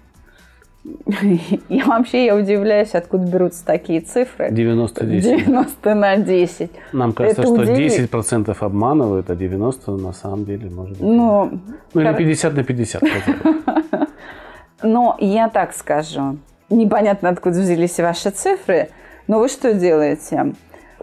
И 1.69 1.81
вообще 1.86 2.25
я 2.25 2.36
удивляюсь, 2.36 2.93
откуда 2.93 3.25
берутся 3.25 3.65
такие 3.65 4.01
цифры. 4.01 4.49
90-10. 4.49 5.21
90 5.21 5.95
на 5.95 6.17
10. 6.17 6.71
Нам 6.91 7.13
кажется, 7.13 7.41
Это 7.41 7.53
что 7.53 7.62
удивит. 7.62 8.12
10% 8.13 8.57
обманывают, 8.59 9.29
а 9.29 9.33
90% 9.33 9.97
на 10.01 10.12
самом 10.12 10.43
деле 10.43 10.69
может 10.69 10.97
быть. 10.97 11.01
Ну, 11.01 11.59
ну 11.93 12.01
или 12.01 12.07
кор- 12.09 12.17
50 12.17 12.53
на 12.55 12.63
50. 12.63 13.01
хотя 13.01 13.38
бы. 13.38 14.07
Но 14.83 15.15
я 15.21 15.47
так 15.47 15.73
скажу, 15.73 16.38
непонятно, 16.69 17.29
откуда 17.29 17.62
взялись 17.62 17.97
ваши 17.99 18.31
цифры, 18.31 18.89
но 19.27 19.39
вы 19.39 19.47
что 19.47 19.73
делаете? 19.73 20.53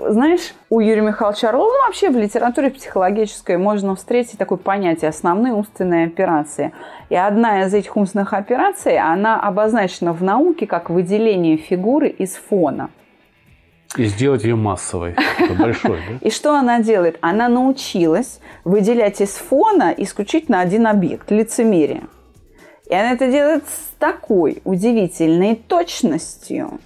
Знаешь, 0.08 0.54
у 0.70 0.80
Юрия 0.80 1.02
Михайловича 1.02 1.50
Орлова, 1.50 1.68
ну, 1.68 1.86
вообще 1.86 2.10
в 2.10 2.16
литературе 2.16 2.70
психологической 2.70 3.56
можно 3.56 3.94
встретить 3.94 4.38
такое 4.38 4.58
понятие 4.58 5.08
«основные 5.08 5.52
умственные 5.52 6.06
операции». 6.06 6.72
И 7.10 7.14
одна 7.14 7.62
из 7.62 7.74
этих 7.74 7.96
умственных 7.96 8.32
операций, 8.32 8.98
она 8.98 9.40
обозначена 9.40 10.12
в 10.12 10.22
науке 10.22 10.66
как 10.66 10.90
выделение 10.90 11.56
фигуры 11.56 12.08
из 12.08 12.34
фона. 12.34 12.90
И 13.96 14.04
сделать 14.04 14.44
ее 14.44 14.54
массовой. 14.54 15.16
Большой, 15.58 15.98
да? 16.08 16.18
И 16.20 16.30
что 16.30 16.54
она 16.54 16.80
делает? 16.80 17.18
Она 17.20 17.48
научилась 17.48 18.40
выделять 18.64 19.20
из 19.20 19.30
фона 19.30 19.92
исключительно 19.96 20.60
один 20.60 20.86
объект– 20.86 21.30
лицемерие. 21.32 22.02
И 22.88 22.94
она 22.94 23.12
это 23.12 23.30
делает 23.30 23.64
с 23.64 23.98
такой 23.98 24.62
удивительной 24.64 25.56
точностью, 25.56 26.78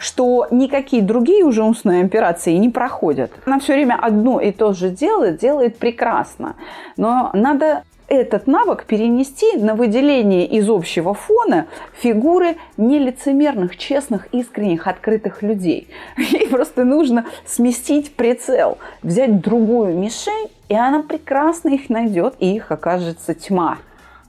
что 0.00 0.48
никакие 0.50 1.02
другие 1.02 1.44
уже 1.44 1.62
умственные 1.62 2.04
операции 2.04 2.54
не 2.54 2.70
проходят. 2.70 3.30
Она 3.44 3.60
все 3.60 3.74
время 3.74 3.98
одно 4.00 4.40
и 4.40 4.50
то 4.50 4.72
же 4.72 4.88
делает, 4.88 5.38
делает 5.38 5.76
прекрасно. 5.76 6.56
Но 6.96 7.30
надо 7.34 7.84
этот 8.08 8.46
навык 8.46 8.86
перенести 8.86 9.58
на 9.58 9.74
выделение 9.74 10.46
из 10.46 10.68
общего 10.70 11.12
фона 11.12 11.66
фигуры 11.92 12.56
нелицемерных, 12.78 13.76
честных, 13.76 14.26
искренних, 14.32 14.86
открытых 14.86 15.42
людей. 15.42 15.86
Ей 16.16 16.48
просто 16.48 16.84
нужно 16.84 17.26
сместить 17.44 18.12
прицел, 18.16 18.78
взять 19.02 19.42
другую 19.42 19.96
мишень, 19.98 20.48
и 20.70 20.74
она 20.74 21.02
прекрасно 21.02 21.68
их 21.68 21.90
найдет, 21.90 22.34
и 22.38 22.56
их 22.56 22.72
окажется 22.72 23.34
тьма. 23.34 23.76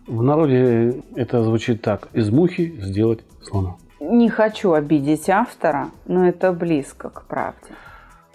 В 0.06 0.22
народе 0.22 1.02
это 1.16 1.44
звучит 1.44 1.82
так. 1.82 2.10
Из 2.12 2.30
мухи 2.30 2.76
сделать 2.78 3.22
слона. 3.42 3.76
Не 4.02 4.30
хочу 4.30 4.74
обидеть 4.74 5.30
автора, 5.30 5.92
но 6.08 6.28
это 6.28 6.52
близко 6.52 7.10
к 7.12 7.24
правде. 7.26 7.70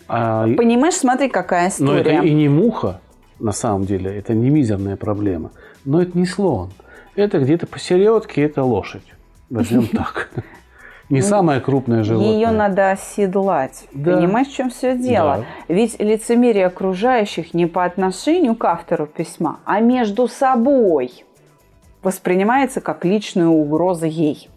А, 0.06 0.46
Понимаешь, 0.56 0.94
смотри, 0.94 1.28
какая 1.28 1.72
но 1.80 1.96
это 1.96 2.10
история. 2.10 2.30
и 2.30 2.32
не 2.32 2.48
муха, 2.48 3.00
на 3.40 3.50
самом 3.50 3.84
деле. 3.84 4.16
Это 4.16 4.32
не 4.32 4.48
мизерная 4.48 4.96
проблема. 4.96 5.50
Но 5.84 6.00
это 6.00 6.16
не 6.16 6.24
слон. 6.24 6.70
Это 7.16 7.40
где-то 7.40 7.66
посередке, 7.66 8.42
это 8.42 8.62
лошадь. 8.62 9.02
Возьмем 9.50 9.88
так. 9.92 10.30
Не 11.08 11.20
самое 11.20 11.60
крупное 11.60 12.04
животное. 12.04 12.32
Ее 12.32 12.50
надо 12.52 12.92
оседлать. 12.92 13.86
Да. 13.92 14.16
Понимаешь, 14.16 14.48
в 14.48 14.54
чем 14.54 14.70
все 14.70 14.96
дело? 14.96 15.44
Ведь 15.66 15.98
лицемерие 16.00 16.66
окружающих 16.66 17.54
не 17.54 17.66
по 17.66 17.84
отношению 17.84 18.54
к 18.54 18.64
автору 18.64 19.06
письма, 19.06 19.58
а 19.64 19.80
между 19.80 20.28
собой 20.28 21.24
воспринимается 22.02 22.80
как 22.80 23.04
личная 23.04 23.48
угроза 23.48 24.06
ей. 24.06 24.48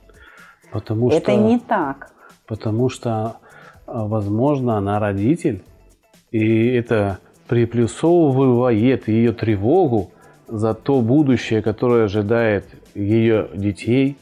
Потому 0.72 1.10
Это 1.10 1.32
что, 1.32 1.36
не 1.36 1.60
так. 1.60 2.12
Потому 2.48 2.90
что, 2.90 3.38
а, 3.86 4.06
возможно, 4.08 4.78
она 4.78 5.00
родитель, 5.00 5.64
и 6.32 6.68
это 6.68 7.20
приплюсовывает 7.48 9.08
ее 9.08 9.34
тревогу 9.34 10.12
за 10.48 10.74
то 10.74 11.02
будущее, 11.02 11.62
которое 11.62 12.06
ожидает 12.06 12.66
ее 12.94 13.50
детей. 13.54 14.18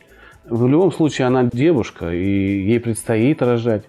В 0.45 0.65
любом 0.67 0.91
случае, 0.91 1.27
она 1.27 1.43
девушка, 1.43 2.13
и 2.13 2.25
ей 2.25 2.79
предстоит 2.79 3.41
рожать. 3.41 3.83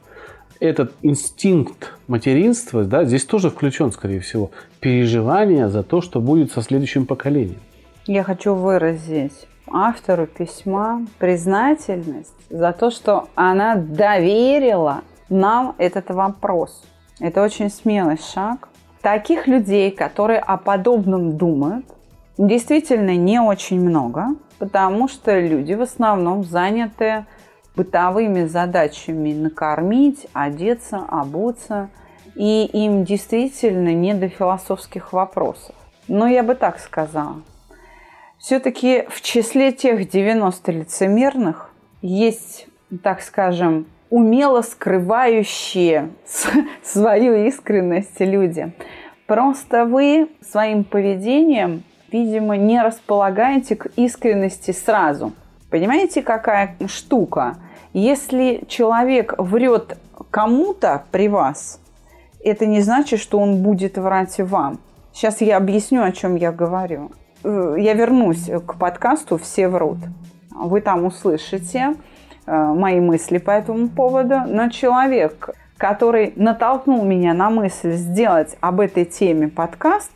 Этот 0.61 0.92
инстинкт 1.03 1.94
материнства, 2.09 2.83
да, 2.83 3.05
здесь 3.05 3.25
тоже 3.25 3.49
включен, 3.49 3.92
скорее 3.92 4.18
всего, 4.18 4.51
переживание 4.81 5.68
за 5.68 5.85
то, 5.85 6.01
что 6.01 6.21
будет 6.21 6.51
со 6.51 6.62
следующим 6.62 7.07
поколением. 7.07 7.61
Я 8.07 8.25
хочу 8.25 8.55
выразить 8.55 9.47
автору 9.72 10.26
письма 10.26 11.07
признательность 11.18 12.35
за 12.50 12.72
то, 12.72 12.90
что 12.90 13.28
она 13.35 13.76
доверила 13.76 15.02
нам 15.28 15.74
этот 15.78 16.11
вопрос. 16.11 16.85
Это 17.20 17.42
очень 17.42 17.70
смелый 17.70 18.18
шаг. 18.18 18.68
Таких 19.02 19.46
людей, 19.46 19.90
которые 19.90 20.40
о 20.40 20.57
подобном 20.57 21.37
думают, 21.37 21.87
действительно 22.37 23.16
не 23.16 23.40
очень 23.40 23.81
много, 23.81 24.28
потому 24.59 25.09
что 25.09 25.38
люди 25.38 25.74
в 25.74 25.83
основном 25.83 26.44
заняты 26.44 27.26
бытовыми 27.76 28.44
задачами 28.46 29.33
накормить, 29.33 30.26
одеться, 30.33 31.00
обуться, 31.09 31.90
и 32.35 32.64
им 32.72 33.04
действительно 33.04 33.94
не 33.94 34.14
до 34.14 34.28
философских 34.28 35.12
вопросов. 35.12 35.74
Но 36.09 36.26
я 36.26 36.42
бы 36.42 36.54
так 36.54 36.78
сказала. 36.78 37.42
Все-таки 38.38 39.05
в 39.09 39.20
числе 39.20 39.72
тех 39.72 40.09
90 40.09 40.72
лицемерных 40.72 41.70
есть, 42.03 42.68
так 43.03 43.20
скажем, 43.20 43.87
умело 44.11 44.62
скрывающие 44.62 46.11
свою 46.83 47.46
искренность 47.46 48.20
люди. 48.20 48.72
Просто 49.27 49.85
вы 49.85 50.31
своим 50.40 50.85
поведением, 50.85 51.83
видимо, 52.11 52.57
не 52.57 52.81
располагаете 52.81 53.77
к 53.77 53.87
искренности 53.96 54.70
сразу. 54.70 55.33
Понимаете, 55.68 56.22
какая 56.22 56.77
штука? 56.87 57.57
Если 57.92 58.62
человек 58.68 59.35
врет 59.37 59.98
кому-то 60.31 61.05
при 61.11 61.29
вас, 61.29 61.81
это 62.42 62.66
не 62.66 62.81
значит, 62.81 63.20
что 63.20 63.38
он 63.38 63.62
будет 63.62 63.98
врать 63.98 64.38
вам. 64.38 64.79
Сейчас 65.12 65.40
я 65.40 65.57
объясню, 65.57 66.05
о 66.05 66.12
чем 66.12 66.37
я 66.37 66.53
говорю. 66.53 67.11
Э, 67.44 67.77
я 67.79 67.94
вернусь 67.94 68.51
к 68.66 68.79
подкасту 68.79 69.38
«Все 69.38 69.68
врут». 69.68 69.98
Вы 70.51 70.81
там 70.81 71.05
услышите 71.05 71.94
э, 72.46 72.72
мои 72.74 73.01
мысли 73.01 73.38
по 73.38 73.51
этому 73.51 73.88
поводу. 73.88 74.40
Но 74.46 74.70
человек, 74.70 75.51
который 75.77 76.33
натолкнул 76.37 77.05
меня 77.05 77.35
на 77.35 77.51
мысль 77.51 77.92
сделать 77.92 78.57
об 78.61 78.81
этой 78.81 79.05
теме 79.05 79.48
подкаст, 79.48 80.11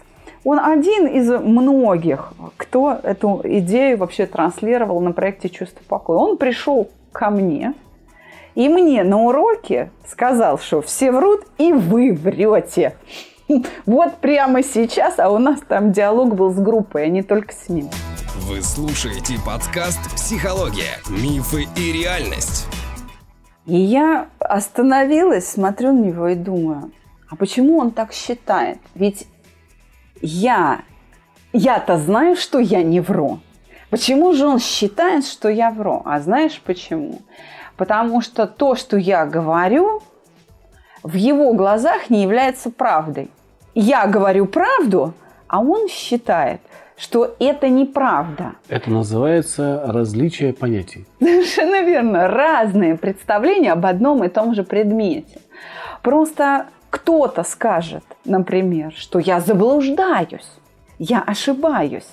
он 0.45 0.59
один 0.59 1.07
из 1.07 1.31
многих, 1.31 2.33
кто 2.57 2.99
эту 3.03 3.41
идею 3.45 3.99
вообще 3.99 4.27
транслировал 4.27 5.01
на 5.01 5.13
проекте 5.13 5.49
«Чувство 5.49 5.83
покоя». 5.87 6.19
Он 6.19 6.37
пришел 6.37 6.91
ко 7.13 7.31
мне 7.31 7.75
и 8.55 8.69
мне 8.69 9.03
на 9.03 9.23
уроке 9.23 9.91
сказал, 10.07 10.59
что 10.59 10.83
все 10.83 11.11
врут 11.11 11.45
и 11.59 11.73
вы 11.73 12.13
врете. 12.13 12.95
Вот 13.87 14.17
прямо 14.19 14.63
сейчас, 14.63 15.19
а 15.19 15.31
у 15.31 15.39
нас 15.39 15.61
там 15.67 15.93
диалог 15.93 16.35
был 16.35 16.53
с 16.53 16.59
группой, 16.59 17.05
а 17.05 17.09
не 17.09 17.23
только 17.23 17.53
с 17.53 17.69
ним. 17.69 17.89
Вы 18.49 18.63
слушаете 18.63 19.35
подкаст 19.45 20.01
«Психология. 20.15 20.99
Мифы 21.09 21.67
и 21.77 21.93
реальность». 21.93 22.67
И 23.67 23.77
я 23.77 24.29
остановилась, 24.41 25.49
смотрю 25.49 25.93
на 25.93 26.01
него 26.01 26.29
и 26.29 26.35
думаю, 26.35 26.91
а 27.29 27.37
почему 27.37 27.79
он 27.79 27.93
так 27.93 28.13
считает? 28.13 28.79
Ведь 28.97 29.29
я, 30.21 30.83
я-то 31.53 31.97
знаю, 31.99 32.35
что 32.37 32.59
я 32.59 32.83
не 32.83 33.01
вру. 33.01 33.39
Почему 33.91 34.33
же 34.33 34.47
он 34.47 34.59
считает, 34.59 35.25
что 35.25 35.49
я 35.49 35.71
вру? 35.71 36.03
А 36.05 36.19
знаешь 36.21 36.61
почему? 36.65 37.21
Потому 37.77 38.21
что 38.21 38.47
то, 38.47 38.75
что 38.75 38.97
я 38.97 39.27
говорю, 39.27 40.03
в 41.03 41.15
его 41.15 41.53
глазах 41.55 42.11
не 42.11 42.23
является 42.23 42.71
правдой. 42.71 43.31
Я 43.75 44.07
говорю 44.07 44.47
правду, 44.47 45.15
а 45.49 45.61
он 45.61 45.89
считает, 45.89 46.61
что 46.97 47.35
это 47.41 47.69
неправда. 47.69 48.53
Это 48.69 48.91
называется 48.91 49.83
различие 49.87 50.53
понятий. 50.53 51.07
Совершенно 51.19 51.83
верно. 51.83 52.29
Разные 52.29 52.97
представления 52.97 53.73
об 53.73 53.85
одном 53.87 54.23
и 54.25 54.29
том 54.29 54.55
же 54.55 54.63
предмете. 54.63 55.41
Просто 56.03 56.67
кто-то 56.91 57.43
скажет, 57.43 58.05
например, 58.25 58.93
что 58.95 59.19
я 59.19 59.41
заблуждаюсь, 59.41 60.51
я 60.99 61.23
ошибаюсь. 61.23 62.09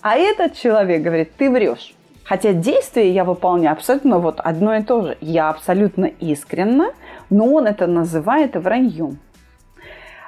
А 0.00 0.16
этот 0.16 0.54
человек 0.54 1.02
говорит, 1.02 1.32
ты 1.36 1.48
врешь. 1.48 1.94
Хотя 2.24 2.52
действие 2.52 3.12
я 3.12 3.24
выполняю 3.24 3.72
абсолютно 3.72 4.18
вот 4.18 4.40
одно 4.40 4.74
и 4.74 4.82
то 4.82 5.02
же. 5.02 5.16
Я 5.20 5.48
абсолютно 5.48 6.06
искренна, 6.06 6.90
но 7.32 7.46
он 7.46 7.66
это 7.66 7.86
называет 7.86 8.56
враньем. 8.56 9.18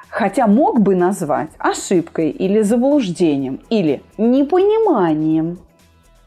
Хотя 0.09 0.47
мог 0.47 0.81
бы 0.81 0.95
назвать 0.95 1.49
ошибкой 1.59 2.29
или 2.29 2.61
заблуждением, 2.61 3.59
или 3.69 4.01
непониманием. 4.17 5.59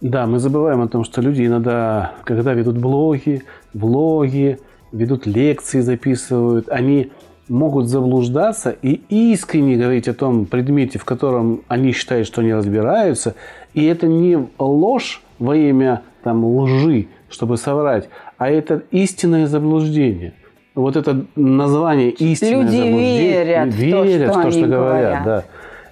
Да, 0.01 0.27
мы 0.27 0.39
забываем 0.39 0.81
о 0.83 0.89
том, 0.89 1.05
что 1.05 1.21
люди 1.21 1.47
иногда, 1.47 2.13
когда 2.25 2.53
ведут 2.53 2.79
блоги, 2.79 3.43
влоги, 3.75 4.59
ведут 4.93 5.27
лекции, 5.27 5.81
записывают, 5.81 6.69
они 6.69 7.11
могут 7.49 7.89
заблуждаться 7.89 8.71
и 8.71 9.01
искренне 9.09 9.77
говорить 9.77 10.07
о 10.07 10.15
том 10.15 10.47
предмете, 10.47 10.99
в 10.99 11.05
котором 11.05 11.63
они 11.67 11.93
считают, 11.93 12.27
что 12.27 12.43
они 12.43 12.53
разбираются. 12.55 13.35
И 13.75 13.85
это 13.87 14.07
не 14.07 14.47
ложь 14.59 15.23
во 15.39 15.57
имя 15.57 16.03
там, 16.23 16.45
лжи, 16.45 17.09
чтобы 17.31 17.57
соврать, 17.57 18.09
а 18.37 18.49
это 18.49 18.83
истинное 18.93 19.49
заблуждение– 19.49 20.35
вот 20.81 20.97
это 20.97 21.27
название 21.35 22.11
истинное 22.11 22.63
Люди 22.63 22.77
верят, 22.77 23.75
верят 23.75 24.31
в 24.31 24.33
то, 24.35 24.41
что, 24.41 24.41
в 24.41 24.43
то, 24.45 24.51
что 24.51 24.61
они 24.61 24.69
говорят. 24.69 25.25
говорят. 25.25 25.25
Да. 25.25 25.45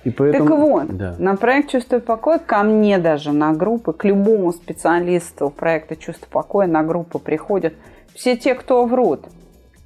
И 0.05 0.11
поэтому, 0.11 0.49
так 0.49 0.59
вот, 0.59 0.97
да. 0.97 1.17
на 1.19 1.35
проект 1.35 1.71
«Чувство 1.71 1.99
покоя» 1.99 2.39
ко 2.39 2.63
мне 2.63 2.99
даже 2.99 3.33
на 3.33 3.53
группы, 3.53 3.93
к 3.93 4.05
любому 4.05 4.53
специалисту 4.53 5.51
проекта 5.51 5.97
«Чувство 5.97 6.29
покоя» 6.31 6.69
на 6.69 6.85
группу 6.85 7.19
приходят 7.19 7.75
все 8.15 8.37
те, 8.37 8.55
кто 8.55 8.87
врут. 8.87 9.25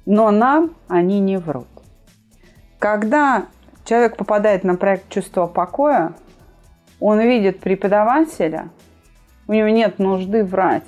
Но 0.05 0.29
нам 0.29 0.75
они 0.87 1.19
не 1.19 1.37
врут. 1.37 1.65
Когда 2.77 3.45
человек 3.83 4.15
попадает 4.17 4.63
на 4.63 4.75
проект 4.75 5.09
«Чувство 5.09 5.47
покоя», 5.47 6.13
он 6.99 7.19
видит 7.19 7.59
преподавателя, 7.59 8.69
у 9.47 9.53
него 9.53 9.69
нет 9.69 9.97
нужды 9.97 10.43
врать 10.43 10.83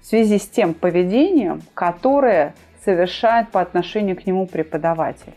в 0.00 0.06
связи 0.06 0.38
с 0.38 0.46
тем 0.48 0.74
поведением, 0.74 1.62
которое 1.74 2.54
совершает 2.84 3.50
по 3.50 3.60
отношению 3.60 4.16
к 4.16 4.26
нему 4.26 4.46
преподаватель. 4.46 5.32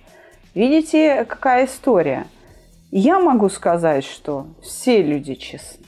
Видите, 0.53 1.25
какая 1.25 1.65
история? 1.65 2.25
Я 2.91 3.19
могу 3.19 3.49
сказать, 3.49 4.05
что 4.05 4.47
все 4.61 5.01
люди 5.01 5.35
честны. 5.35 5.85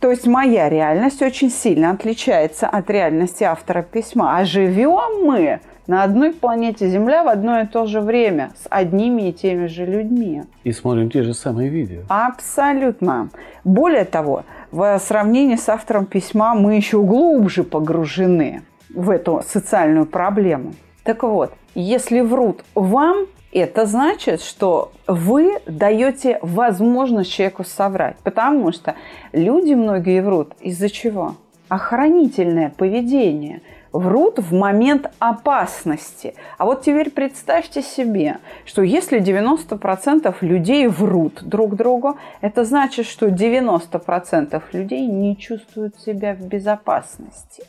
То 0.00 0.10
есть 0.10 0.26
моя 0.26 0.68
реальность 0.68 1.22
очень 1.22 1.50
сильно 1.50 1.90
отличается 1.90 2.66
от 2.68 2.88
реальности 2.90 3.44
автора 3.44 3.82
письма. 3.82 4.38
А 4.38 4.44
живем 4.44 5.24
мы 5.24 5.60
на 5.86 6.02
одной 6.02 6.32
планете 6.32 6.88
Земля 6.88 7.24
в 7.24 7.28
одно 7.28 7.60
и 7.60 7.66
то 7.66 7.86
же 7.86 8.00
время 8.00 8.52
с 8.62 8.66
одними 8.70 9.28
и 9.28 9.32
теми 9.32 9.66
же 9.66 9.86
людьми. 9.86 10.42
И 10.64 10.72
смотрим 10.72 11.10
те 11.10 11.22
же 11.22 11.34
самые 11.34 11.70
видео. 11.70 12.02
Абсолютно. 12.08 13.30
Более 13.64 14.04
того, 14.04 14.44
в 14.70 14.98
сравнении 14.98 15.56
с 15.56 15.68
автором 15.68 16.06
письма 16.06 16.54
мы 16.54 16.76
еще 16.76 17.02
глубже 17.02 17.64
погружены 17.64 18.62
в 18.90 19.10
эту 19.10 19.42
социальную 19.46 20.06
проблему. 20.06 20.74
Так 21.04 21.22
вот, 21.22 21.52
если 21.74 22.20
врут 22.20 22.64
вам, 22.74 23.26
это 23.52 23.86
значит, 23.86 24.42
что 24.42 24.92
вы 25.06 25.60
даете 25.66 26.38
возможность 26.42 27.30
человеку 27.30 27.64
соврать. 27.64 28.16
Потому 28.22 28.72
что 28.72 28.96
люди 29.32 29.72
многие 29.74 30.20
врут 30.20 30.52
из-за 30.60 30.90
чего? 30.90 31.36
Охранительное 31.68 32.70
поведение. 32.76 33.62
врут 33.92 34.38
в 34.38 34.52
момент 34.52 35.10
опасности. 35.18 36.34
А 36.58 36.66
вот 36.66 36.82
теперь 36.82 37.10
представьте 37.10 37.82
себе, 37.82 38.38
что 38.64 38.82
если 38.82 39.20
90% 39.20 40.34
людей 40.42 40.86
врут 40.86 41.42
друг 41.42 41.76
другу, 41.76 42.18
это 42.40 42.64
значит, 42.64 43.06
что 43.06 43.28
90% 43.28 44.62
людей 44.72 45.06
не 45.06 45.36
чувствуют 45.36 45.98
себя 45.98 46.34
в 46.34 46.42
безопасности. 46.42 47.64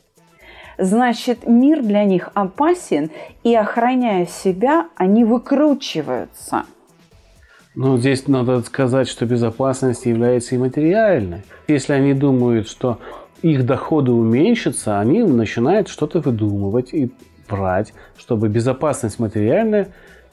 Значит, 0.78 1.48
мир 1.48 1.82
для 1.82 2.04
них 2.04 2.30
опасен, 2.34 3.10
и 3.44 3.56
охраняя 3.56 4.26
себя, 4.26 4.88
они 4.96 5.24
выкручиваются. 5.24 6.64
Но 7.76 7.98
здесь 7.98 8.28
надо 8.28 8.62
сказать, 8.62 9.08
что 9.08 9.26
безопасность 9.26 10.06
является 10.06 10.56
и 10.56 10.58
материальной. 10.58 11.44
Если 11.68 11.94
они 11.94 12.14
думают, 12.14 12.68
что 12.68 13.00
их 13.42 13.66
доходы 13.66 14.12
уменьшатся, 14.12 15.00
они 15.00 15.22
начинают 15.24 15.88
что-то 15.88 16.20
выдумывать 16.20 16.94
и 16.94 17.12
брать, 17.48 17.94
чтобы 18.18 18.50
безопасность 18.50 19.20
материальная 19.20 19.90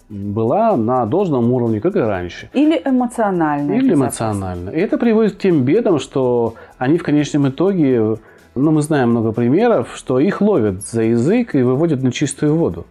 была 0.08 0.76
на 0.76 1.06
должном 1.06 1.52
уровне, 1.52 1.80
как 1.80 1.96
и 1.96 2.00
раньше. 2.00 2.50
Или 2.52 2.80
эмоциональная. 2.84 3.76
Или 3.76 3.94
эмоционально. 3.94 4.70
И 4.70 4.78
это 4.78 4.98
приводит 4.98 5.34
к 5.34 5.38
тем 5.38 5.64
бедам, 5.64 5.98
что 5.98 6.54
они 6.78 6.98
в 6.98 7.02
конечном 7.02 7.48
итоге, 7.48 8.16
ну, 8.54 8.70
мы 8.70 8.82
знаем 8.82 9.10
много 9.10 9.32
примеров, 9.32 9.94
что 9.94 10.18
их 10.18 10.40
ловят 10.40 10.82
за 10.82 11.02
язык 11.02 11.54
и 11.54 11.62
выводят 11.62 12.02
на 12.02 12.12
чистую 12.12 12.56
воду. 12.56 12.86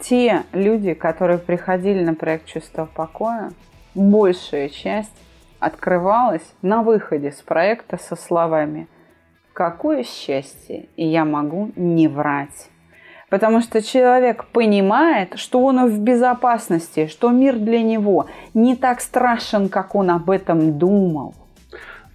Те 0.00 0.42
люди, 0.52 0.94
которые 0.94 1.38
приходили 1.38 2.04
на 2.04 2.14
проект 2.14 2.46
«Чувство 2.46 2.88
покоя», 2.92 3.52
большая 3.94 4.68
часть 4.68 5.16
открывалась 5.58 6.54
на 6.62 6.82
выходе 6.82 7.32
с 7.32 7.42
проекта 7.42 7.98
со 7.98 8.16
словами– 8.16 8.88
Какое 9.56 10.02
счастье, 10.02 10.84
и 10.96 11.06
я 11.06 11.24
могу 11.24 11.70
не 11.76 12.08
врать. 12.08 12.68
Потому 13.30 13.62
что 13.62 13.80
человек 13.80 14.44
понимает, 14.52 15.38
что 15.38 15.64
он 15.64 15.88
в 15.88 15.98
безопасности, 15.98 17.06
что 17.06 17.30
мир 17.30 17.56
для 17.56 17.82
него 17.82 18.26
не 18.52 18.76
так 18.76 19.00
страшен, 19.00 19.70
как 19.70 19.94
он 19.94 20.10
об 20.10 20.28
этом 20.28 20.76
думал. 20.76 21.32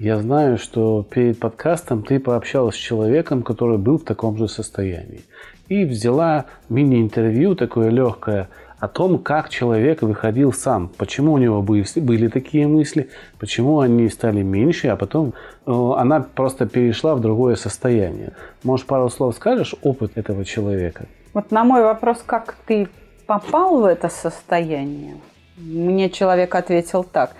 Я 0.03 0.17
знаю, 0.17 0.57
что 0.57 1.05
перед 1.07 1.39
подкастом 1.39 2.01
ты 2.01 2.19
пообщалась 2.19 2.73
с 2.73 2.79
человеком, 2.79 3.43
который 3.43 3.77
был 3.77 3.99
в 3.99 4.03
таком 4.03 4.35
же 4.35 4.47
состоянии. 4.47 5.21
И 5.67 5.85
взяла 5.85 6.45
мини-интервью 6.69 7.53
такое 7.53 7.91
легкое 7.91 8.49
о 8.79 8.87
том, 8.87 9.19
как 9.19 9.49
человек 9.49 10.01
выходил 10.01 10.53
сам, 10.53 10.89
почему 10.97 11.33
у 11.33 11.37
него 11.37 11.61
были, 11.61 12.27
такие 12.29 12.65
мысли, 12.65 13.11
почему 13.37 13.79
они 13.79 14.09
стали 14.09 14.41
меньше, 14.41 14.87
а 14.87 14.95
потом 14.95 15.35
э, 15.67 15.71
она 15.71 16.21
просто 16.21 16.65
перешла 16.65 17.13
в 17.13 17.19
другое 17.19 17.55
состояние. 17.55 18.31
Может, 18.63 18.87
пару 18.87 19.07
слов 19.11 19.35
скажешь 19.35 19.75
опыт 19.83 20.13
этого 20.15 20.45
человека? 20.45 21.05
Вот 21.35 21.51
на 21.51 21.63
мой 21.63 21.83
вопрос, 21.83 22.23
как 22.25 22.55
ты 22.65 22.87
попал 23.27 23.81
в 23.81 23.85
это 23.85 24.09
состояние, 24.09 25.17
мне 25.57 26.09
человек 26.09 26.55
ответил 26.55 27.03
так. 27.03 27.35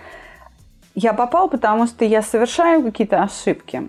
Я 0.94 1.14
попал, 1.14 1.48
потому 1.48 1.86
что 1.86 2.04
я 2.04 2.22
совершаю 2.22 2.82
какие-то 2.82 3.22
ошибки, 3.22 3.88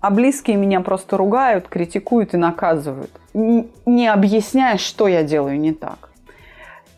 а 0.00 0.10
близкие 0.10 0.56
меня 0.56 0.80
просто 0.80 1.16
ругают, 1.16 1.68
критикуют 1.68 2.32
и 2.34 2.38
наказывают, 2.38 3.10
не 3.34 4.08
объясняя, 4.08 4.78
что 4.78 5.06
я 5.06 5.22
делаю 5.22 5.60
не 5.60 5.72
так. 5.72 6.10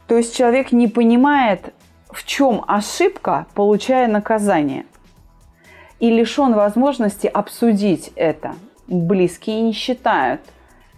То 0.07 0.16
есть 0.16 0.36
человек 0.36 0.72
не 0.72 0.88
понимает, 0.88 1.74
в 2.11 2.24
чем 2.24 2.64
ошибка, 2.68 3.47
получая 3.55 4.07
наказание. 4.07 4.84
И 5.99 6.11
лишен 6.11 6.53
возможности 6.55 7.26
обсудить 7.26 8.12
это. 8.16 8.55
Близкие 8.86 9.62
не 9.62 9.72
считают 9.72 10.40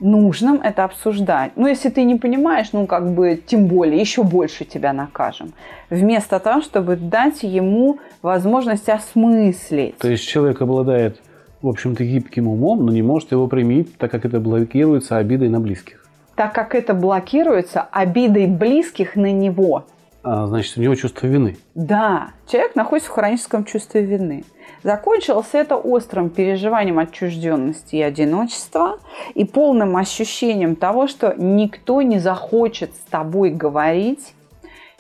нужным 0.05 0.61
это 0.63 0.85
обсуждать. 0.85 1.53
Ну, 1.57 1.67
если 1.67 1.89
ты 1.89 2.05
не 2.05 2.15
понимаешь, 2.15 2.69
ну, 2.73 2.87
как 2.87 3.13
бы, 3.13 3.41
тем 3.45 3.67
более, 3.67 4.01
еще 4.01 4.23
больше 4.23 4.65
тебя 4.65 4.93
накажем. 4.93 5.53
Вместо 5.91 6.39
того, 6.39 6.61
чтобы 6.61 6.97
дать 6.97 7.43
ему 7.43 7.99
возможность 8.23 8.89
осмыслить. 8.89 9.99
То 9.99 10.09
есть 10.09 10.29
человек 10.29 10.63
обладает, 10.63 11.21
в 11.63 11.69
общем-то, 11.69 12.05
гибким 12.05 12.49
умом, 12.49 12.87
но 12.87 12.93
не 12.93 13.03
может 13.03 13.33
его 13.33 13.49
применить, 13.49 13.97
так 13.97 14.11
как 14.11 14.25
это 14.25 14.39
блокируется 14.39 15.17
обидой 15.17 15.49
на 15.49 15.61
близких 15.61 16.05
так 16.37 16.55
как 16.55 16.75
это 16.75 16.95
блокируется 16.95 17.83
обидой 17.93 18.47
близких 18.47 19.17
на 19.17 19.33
него. 19.33 19.87
А, 20.23 20.47
значит, 20.47 20.77
у 20.79 20.81
него 20.81 20.95
чувство 20.95 21.27
вины. 21.27 21.57
Да, 21.75 22.31
человек 22.47 22.75
находится 22.75 23.11
в 23.11 23.15
хроническом 23.15 23.65
чувстве 23.65 24.05
вины. 24.05 24.45
Закончилось 24.85 25.49
это 25.53 25.77
острым 25.77 26.31
переживанием 26.31 27.01
отчужденности 27.01 27.97
и 27.97 28.03
одиночества 28.03 29.01
и 29.35 29.45
полным 29.45 29.97
ощущением 29.97 30.77
того, 30.77 31.09
что 31.09 31.35
никто 31.37 32.03
не 32.03 32.21
захочет 32.21 32.95
с 32.95 33.11
тобой 33.11 33.51
говорить. 33.51 34.35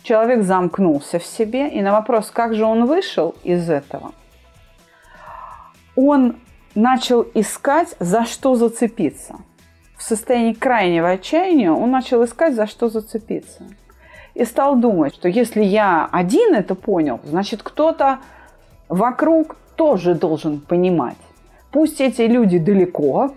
Человек 0.03 0.43
замкнулся 0.43 1.21
в 1.21 1.25
себе, 1.25 1.69
и 1.69 1.81
на 1.81 1.93
вопрос, 1.93 2.31
как 2.33 2.55
же 2.55 2.65
он 2.65 2.87
вышел 2.87 3.37
из 3.45 3.71
этого, 3.71 4.13
он 5.95 6.37
начал 6.75 7.25
искать, 7.35 7.95
за 8.01 8.25
что 8.25 8.57
зацепиться– 8.57 9.37
в 9.97 10.03
состоянии 10.03 10.53
крайнего 10.53 11.11
отчаяния 11.11 11.71
он 11.71 11.91
начал 11.91 12.25
искать, 12.25 12.55
за 12.55 12.67
что 12.67 12.89
зацепиться. 12.89 13.65
И 14.35 14.45
стал 14.45 14.77
думать, 14.77 15.15
что 15.15 15.29
если 15.29 15.63
я 15.63 16.09
один 16.11 16.55
это 16.55 16.75
понял, 16.75 17.21
значит 17.25 17.63
кто-то 17.63 18.19
вокруг 18.89 19.57
тоже 19.77 20.15
должен 20.15 20.61
понимать. 20.61 21.17
Пусть 21.71 22.01
эти 22.01 22.23
люди 22.23 22.59
далеко 22.59 23.33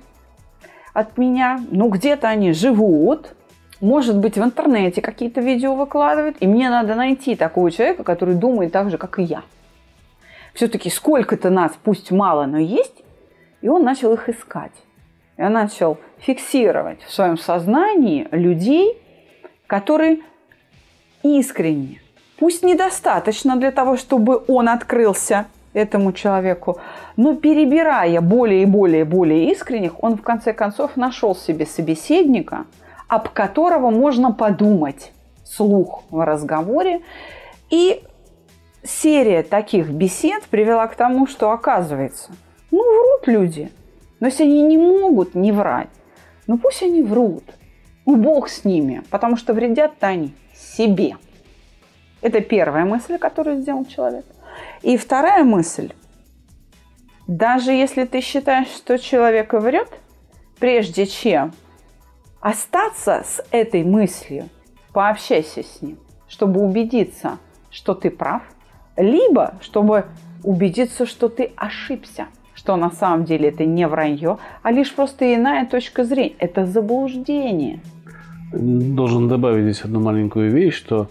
от 0.93 1.17
меня, 1.17 1.59
но 1.71 1.89
где-то 1.89 2.27
они 2.27 2.53
живут, 2.53 3.33
может 3.81 4.17
быть, 4.17 4.37
в 4.37 4.43
интернете 4.43 5.01
какие-то 5.01 5.41
видео 5.41 5.75
выкладывают, 5.75 6.37
и 6.39 6.47
мне 6.47 6.69
надо 6.69 6.95
найти 6.95 7.35
такого 7.35 7.69
человека, 7.71 8.03
который 8.03 8.35
думает 8.35 8.71
так 8.71 8.89
же, 8.89 8.97
как 8.97 9.19
и 9.19 9.23
я. 9.23 9.43
Все-таки 10.53 10.89
сколько-то 10.89 11.49
нас, 11.49 11.73
пусть 11.83 12.11
мало, 12.11 12.45
но 12.45 12.57
есть, 12.57 13.03
и 13.61 13.69
он 13.69 13.83
начал 13.83 14.13
их 14.13 14.29
искать. 14.29 14.71
Я 15.37 15.49
начал 15.49 15.99
фиксировать 16.17 17.03
в 17.03 17.13
своем 17.13 17.37
сознании 17.37 18.27
людей, 18.31 18.97
которые 19.67 20.21
искренне, 21.21 22.01
пусть 22.39 22.63
недостаточно 22.63 23.55
для 23.55 23.71
того, 23.71 23.97
чтобы 23.97 24.43
он 24.47 24.69
открылся 24.69 25.45
этому 25.77 26.11
человеку, 26.11 26.79
но 27.15 27.35
перебирая 27.35 28.21
более 28.21 28.63
и 28.63 28.65
более 28.65 29.01
и 29.01 29.05
более 29.05 29.51
искренних, 29.51 30.03
он 30.03 30.17
в 30.17 30.21
конце 30.21 30.53
концов 30.53 30.97
нашел 30.97 31.35
себе 31.35 31.65
собеседника, 31.65 32.65
об 33.07 33.29
которого 33.29 33.89
можно 33.89 34.31
подумать 34.31 35.11
слух 35.43 36.03
в 36.09 36.25
разговоре. 36.25 37.01
И 37.69 38.03
серия 38.83 39.43
таких 39.43 39.89
бесед 39.89 40.43
привела 40.43 40.87
к 40.87 40.95
тому, 40.95 41.27
что 41.27 41.51
оказывается, 41.51 42.31
ну, 42.71 42.83
врут 42.83 43.27
люди– 43.27 43.71
но 44.19 44.27
если 44.27 44.43
они 44.43 44.61
не 44.61 44.77
могут 44.77 45.35
не 45.35 45.51
врать, 45.51 45.89
ну 46.47 46.57
пусть 46.57 46.81
они 46.81 47.01
врут. 47.01 47.43
Ну, 48.05 48.15
Бог 48.15 48.49
с 48.49 48.63
ними, 48.63 49.03
потому 49.09 49.35
что 49.35 49.53
вредят-то 49.53 50.07
они 50.07 50.33
себе. 50.55 51.17
Это 52.21 52.39
первая 52.39 52.85
мысль, 52.85 53.17
которую 53.17 53.61
сделал 53.61 53.85
человек. 53.85 54.25
И 54.81 54.97
вторая 54.97 55.43
мысль. 55.43 55.91
Даже 57.27 57.71
если 57.71 58.05
ты 58.05 58.21
считаешь, 58.21 58.69
что 58.69 58.97
человек 58.97 59.53
врет, 59.53 59.89
прежде 60.59 61.05
чем 61.05 61.53
остаться 62.39 63.23
с 63.25 63.43
этой 63.51 63.83
мыслью, 63.83 64.49
пообщайся 64.93 65.63
с 65.63 65.81
ним, 65.81 65.97
чтобы 66.27 66.61
убедиться, 66.61 67.37
что 67.69 67.93
ты 67.93 68.09
прав, 68.09 68.43
либо 68.95 69.55
чтобы 69.61 70.05
убедиться, 70.43 71.05
что 71.05 71.27
ты 71.27 71.51
ошибся 71.55 72.27
что 72.57 72.75
на 72.75 72.91
самом 72.91 73.23
деле 73.23 73.49
это 73.49 73.65
не 73.65 73.87
вранье, 73.87 74.39
а 74.63 74.71
лишь 74.71 74.93
просто 74.93 75.33
иная 75.35 75.65
точка 75.65 76.03
зрения. 76.03 76.35
Это 76.39 76.65
заблуждение. 76.65 77.79
Должен 78.51 79.29
добавить 79.29 79.63
здесь 79.63 79.85
одну 79.85 80.01
маленькую 80.01 80.51
вещь, 80.51 80.73
что 80.73 81.07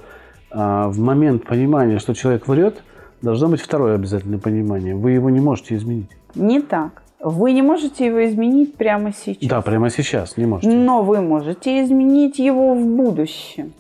а, 0.51 0.89
в 0.89 0.99
момент 0.99 1.47
понимания, 1.47 1.99
что 1.99 2.14
человек 2.14 2.49
врет, 2.49 2.83
должно 3.23 3.49
быть 3.49 3.61
второе 3.61 3.95
обязательное 3.95 4.39
понимание. 4.39 4.95
Вы 4.95 5.12
его 5.12 5.31
не 5.31 5.41
можете 5.41 5.77
изменить. 5.77 6.11
Не 6.35 6.61
так. 6.61 7.03
Вы 7.21 7.53
не 7.53 7.62
можете 7.62 8.07
его 8.07 8.25
изменить 8.27 8.77
прямо 8.77 9.12
сейчас. 9.12 9.49
Да, 9.49 9.62
прямо 9.62 9.91
сейчас 9.91 10.37
не 10.37 10.47
можете. 10.47 10.75
Но 10.75 11.03
вы 11.03 11.21
можете 11.21 11.83
изменить 11.83 12.39
его 12.39 12.75
в 12.75 12.85
будущем. 12.85 13.73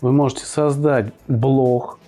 Вы 0.00 0.12
можете 0.12 0.44
создать 0.44 1.12
блог 1.26 1.98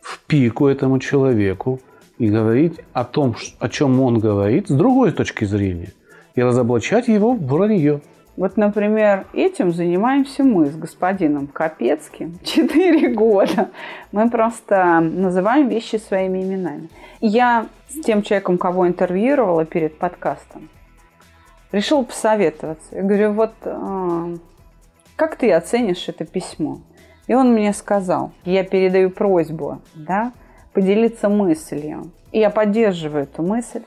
в 0.00 0.20
пику 0.26 0.66
этому 0.66 0.98
человеку, 0.98 1.80
и 2.18 2.28
говорить 2.28 2.80
о 2.92 3.04
том, 3.04 3.36
о 3.58 3.68
чем 3.68 4.00
он 4.00 4.18
говорит, 4.18 4.68
с 4.68 4.72
другой 4.72 5.12
точки 5.12 5.44
зрения, 5.44 5.92
и 6.34 6.42
разоблачать 6.42 7.08
его 7.08 7.34
в 7.34 7.46
вранье. 7.46 8.00
Вот, 8.36 8.58
например, 8.58 9.26
этим 9.32 9.72
занимаемся 9.72 10.44
мы 10.44 10.66
с 10.66 10.76
господином 10.76 11.46
Капецким 11.46 12.38
четыре 12.44 13.08
года. 13.08 13.70
Мы 14.12 14.28
просто 14.30 15.00
называем 15.00 15.68
вещи 15.68 15.96
своими 15.96 16.42
именами. 16.42 16.90
Я 17.20 17.66
с 17.88 18.00
тем 18.00 18.22
человеком, 18.22 18.58
кого 18.58 18.86
интервьюировала 18.86 19.64
перед 19.64 19.98
подкастом, 19.98 20.68
решил 21.72 22.04
посоветоваться. 22.04 22.94
Я 22.94 23.02
говорю, 23.02 23.32
вот 23.32 23.54
а, 23.64 24.34
как 25.16 25.36
ты 25.36 25.50
оценишь 25.52 26.08
это 26.08 26.26
письмо? 26.26 26.80
И 27.26 27.34
он 27.34 27.52
мне 27.54 27.72
сказал, 27.72 28.32
я 28.44 28.64
передаю 28.64 29.10
просьбу, 29.10 29.80
да, 29.94 30.32
поделиться 30.74 31.30
мыслью. 31.30 32.10
И 32.32 32.38
я 32.38 32.50
поддерживаю 32.50 33.22
эту 33.22 33.42
мысль. 33.42 33.82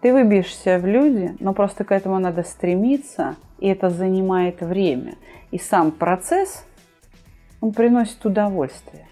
Ты 0.00 0.12
выбьешься 0.12 0.78
в 0.78 0.86
люди, 0.86 1.34
но 1.40 1.52
просто 1.52 1.84
к 1.84 1.92
этому 1.92 2.18
надо 2.18 2.42
стремиться, 2.42 3.36
и 3.58 3.68
это 3.68 3.90
занимает 3.90 4.60
время. 4.60 5.14
И 5.50 5.58
сам 5.58 5.90
процесс, 5.90 6.66
он 7.60 7.72
приносит 7.72 8.24
удовольствие. 8.24 9.06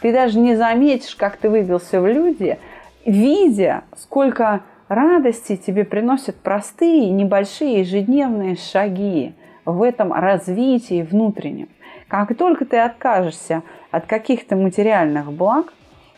Ты 0.00 0.12
даже 0.12 0.38
не 0.38 0.56
заметишь, 0.56 1.14
как 1.14 1.36
ты 1.36 1.48
выбился 1.48 2.00
в 2.00 2.06
люди, 2.06 2.58
видя, 3.04 3.84
сколько 3.96 4.62
радости 4.88 5.56
тебе 5.56 5.84
приносят 5.84 6.36
простые, 6.36 7.10
небольшие 7.10 7.80
ежедневные 7.80 8.56
шаги 8.56 9.34
в 9.64 9.82
этом 9.82 10.12
развитии 10.12 11.02
внутреннем. 11.02 11.68
Как 12.08 12.36
только 12.36 12.64
ты 12.64 12.78
откажешься 12.78 13.62
от 13.90 14.06
каких-то 14.06 14.54
материальных 14.54 15.32
благ, 15.32 15.72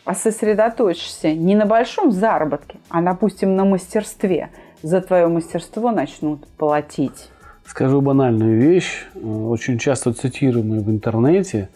а 0.09 0.15
сосредоточишься 0.15 1.35
не 1.35 1.55
на 1.55 1.67
большом 1.67 2.13
заработке, 2.13 2.79
а, 2.89 3.03
допустим, 3.03 3.57
на 3.57 3.67
мастерстве, 3.67 4.49
за 4.83 5.03
твое 5.03 5.27
мастерство 5.29 5.91
начнут 5.91 6.49
платить. 6.57 7.29
Скажу 7.67 8.01
банальную 8.01 8.59
вещь, 8.59 9.05
очень 9.23 9.77
часто 9.77 10.15
цитируемую 10.15 10.83
в 10.83 10.91
интернете, 10.91 11.69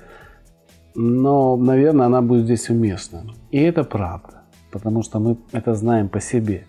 но, 0.95 1.59
наверное, 1.59 2.07
она 2.07 2.23
будет 2.23 2.45
здесь 2.45 2.71
уместна. 2.71 3.27
И 3.51 3.61
это 3.61 3.85
правда, 3.85 4.45
потому 4.71 5.03
что 5.03 5.19
мы 5.19 5.37
это 5.53 5.75
знаем 5.75 6.09
по 6.09 6.19
себе. 6.19 6.65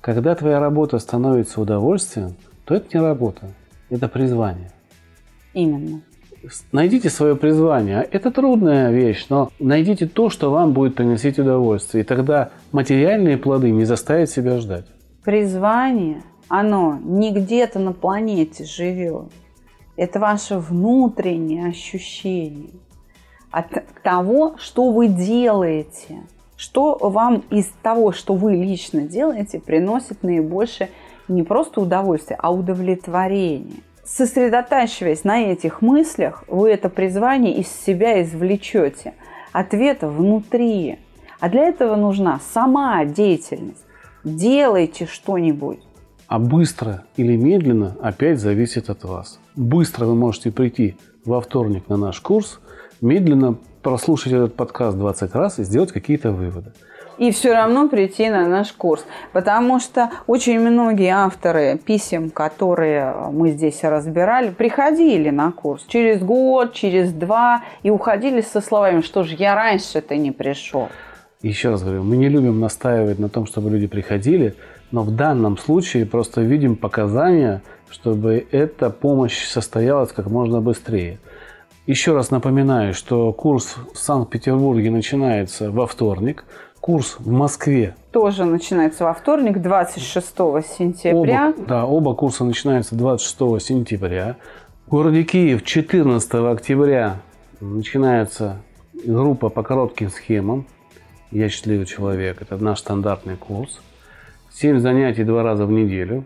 Когда 0.00 0.36
твоя 0.36 0.60
работа 0.60 1.00
становится 1.00 1.60
удовольствием, 1.60 2.36
то 2.64 2.76
это 2.76 2.96
не 2.96 3.04
работа, 3.04 3.48
это 3.90 4.06
призвание. 4.06 4.70
Именно. 5.52 6.02
Найдите 6.72 7.10
свое 7.10 7.36
призвание. 7.36 8.06
Это 8.10 8.30
трудная 8.30 8.90
вещь, 8.90 9.26
но 9.28 9.50
найдите 9.58 10.06
то, 10.06 10.30
что 10.30 10.50
вам 10.50 10.72
будет 10.72 10.94
приносить 10.94 11.38
удовольствие. 11.38 12.04
И 12.04 12.06
тогда 12.06 12.50
материальные 12.72 13.38
плоды 13.38 13.70
не 13.70 13.84
заставят 13.84 14.30
себя 14.30 14.58
ждать. 14.58 14.86
Призвание, 15.24 16.22
оно 16.48 16.98
не 17.02 17.32
где-то 17.32 17.78
на 17.78 17.92
планете 17.92 18.64
живет. 18.64 19.30
Это 19.96 20.18
ваше 20.18 20.58
внутреннее 20.58 21.68
ощущение 21.68 22.70
от 23.50 23.66
того, 24.02 24.54
что 24.58 24.90
вы 24.90 25.08
делаете. 25.08 26.22
Что 26.56 26.96
вам 26.96 27.42
из 27.50 27.66
того, 27.82 28.12
что 28.12 28.34
вы 28.34 28.54
лично 28.54 29.02
делаете, 29.02 29.60
приносит 29.60 30.22
наибольшее 30.22 30.90
не 31.28 31.42
просто 31.42 31.80
удовольствие, 31.80 32.38
а 32.40 32.52
удовлетворение. 32.52 33.82
Сосредотачиваясь 34.14 35.24
на 35.24 35.40
этих 35.40 35.80
мыслях, 35.80 36.44
вы 36.46 36.68
это 36.68 36.90
призвание 36.90 37.56
из 37.56 37.68
себя 37.68 38.22
извлечете. 38.22 39.14
Ответ 39.52 40.02
внутри. 40.02 40.98
А 41.40 41.48
для 41.48 41.62
этого 41.62 41.96
нужна 41.96 42.38
сама 42.52 43.06
деятельность. 43.06 43.82
Делайте 44.22 45.06
что-нибудь. 45.06 45.80
А 46.26 46.38
быстро 46.38 47.04
или 47.16 47.36
медленно 47.36 47.96
опять 48.02 48.38
зависит 48.38 48.90
от 48.90 49.02
вас. 49.04 49.40
Быстро 49.56 50.04
вы 50.04 50.14
можете 50.14 50.52
прийти 50.52 50.96
во 51.24 51.40
вторник 51.40 51.88
на 51.88 51.96
наш 51.96 52.20
курс, 52.20 52.60
медленно 53.00 53.56
прослушать 53.82 54.34
этот 54.34 54.54
подкаст 54.54 54.98
20 54.98 55.34
раз 55.34 55.58
и 55.58 55.64
сделать 55.64 55.90
какие-то 55.90 56.32
выводы. 56.32 56.72
И 57.22 57.30
все 57.30 57.52
равно 57.52 57.88
прийти 57.88 58.28
на 58.30 58.48
наш 58.48 58.72
курс. 58.72 59.06
Потому 59.32 59.78
что 59.78 60.10
очень 60.26 60.58
многие 60.58 61.10
авторы 61.10 61.78
писем, 61.78 62.30
которые 62.30 63.14
мы 63.30 63.50
здесь 63.52 63.84
разбирали, 63.84 64.50
приходили 64.50 65.30
на 65.30 65.52
курс 65.52 65.84
через 65.86 66.20
год, 66.20 66.72
через 66.72 67.12
два 67.12 67.62
и 67.84 67.90
уходили 67.90 68.40
со 68.40 68.60
словами, 68.60 69.02
что 69.02 69.22
же 69.22 69.36
я 69.36 69.54
раньше-то 69.54 70.16
не 70.16 70.32
пришел. 70.32 70.88
Еще 71.42 71.70
раз 71.70 71.84
говорю, 71.84 72.02
мы 72.02 72.16
не 72.16 72.28
любим 72.28 72.58
настаивать 72.58 73.20
на 73.20 73.28
том, 73.28 73.46
чтобы 73.46 73.70
люди 73.70 73.86
приходили, 73.86 74.56
но 74.90 75.04
в 75.04 75.14
данном 75.14 75.58
случае 75.58 76.06
просто 76.06 76.40
видим 76.40 76.74
показания, 76.74 77.62
чтобы 77.88 78.44
эта 78.50 78.90
помощь 78.90 79.46
состоялась 79.46 80.10
как 80.10 80.26
можно 80.26 80.60
быстрее. 80.60 81.20
Еще 81.86 82.14
раз 82.14 82.32
напоминаю, 82.32 82.94
что 82.94 83.32
курс 83.32 83.76
в 83.94 83.98
Санкт-Петербурге 83.98 84.90
начинается 84.90 85.70
во 85.70 85.86
вторник. 85.86 86.44
Курс 86.82 87.14
в 87.20 87.30
Москве 87.30 87.94
тоже 88.10 88.44
начинается 88.44 89.04
во 89.04 89.14
вторник, 89.14 89.62
26 89.62 90.26
сентября. 90.66 91.54
Оба, 91.56 91.64
да, 91.64 91.86
оба 91.86 92.12
курса 92.16 92.42
начинаются 92.42 92.96
26 92.96 93.64
сентября. 93.64 94.34
В 94.86 94.90
городе 94.90 95.22
Киев 95.22 95.62
14 95.62 96.34
октября 96.34 97.20
начинается 97.60 98.62
группа 98.94 99.48
по 99.48 99.62
коротким 99.62 100.10
схемам. 100.10 100.66
Я 101.30 101.48
счастливый 101.48 101.86
человек. 101.86 102.42
Это 102.42 102.56
наш 102.56 102.80
стандартный 102.80 103.36
курс. 103.36 103.80
Семь 104.52 104.80
занятий 104.80 105.22
два 105.22 105.44
раза 105.44 105.66
в 105.66 105.70
неделю. 105.70 106.24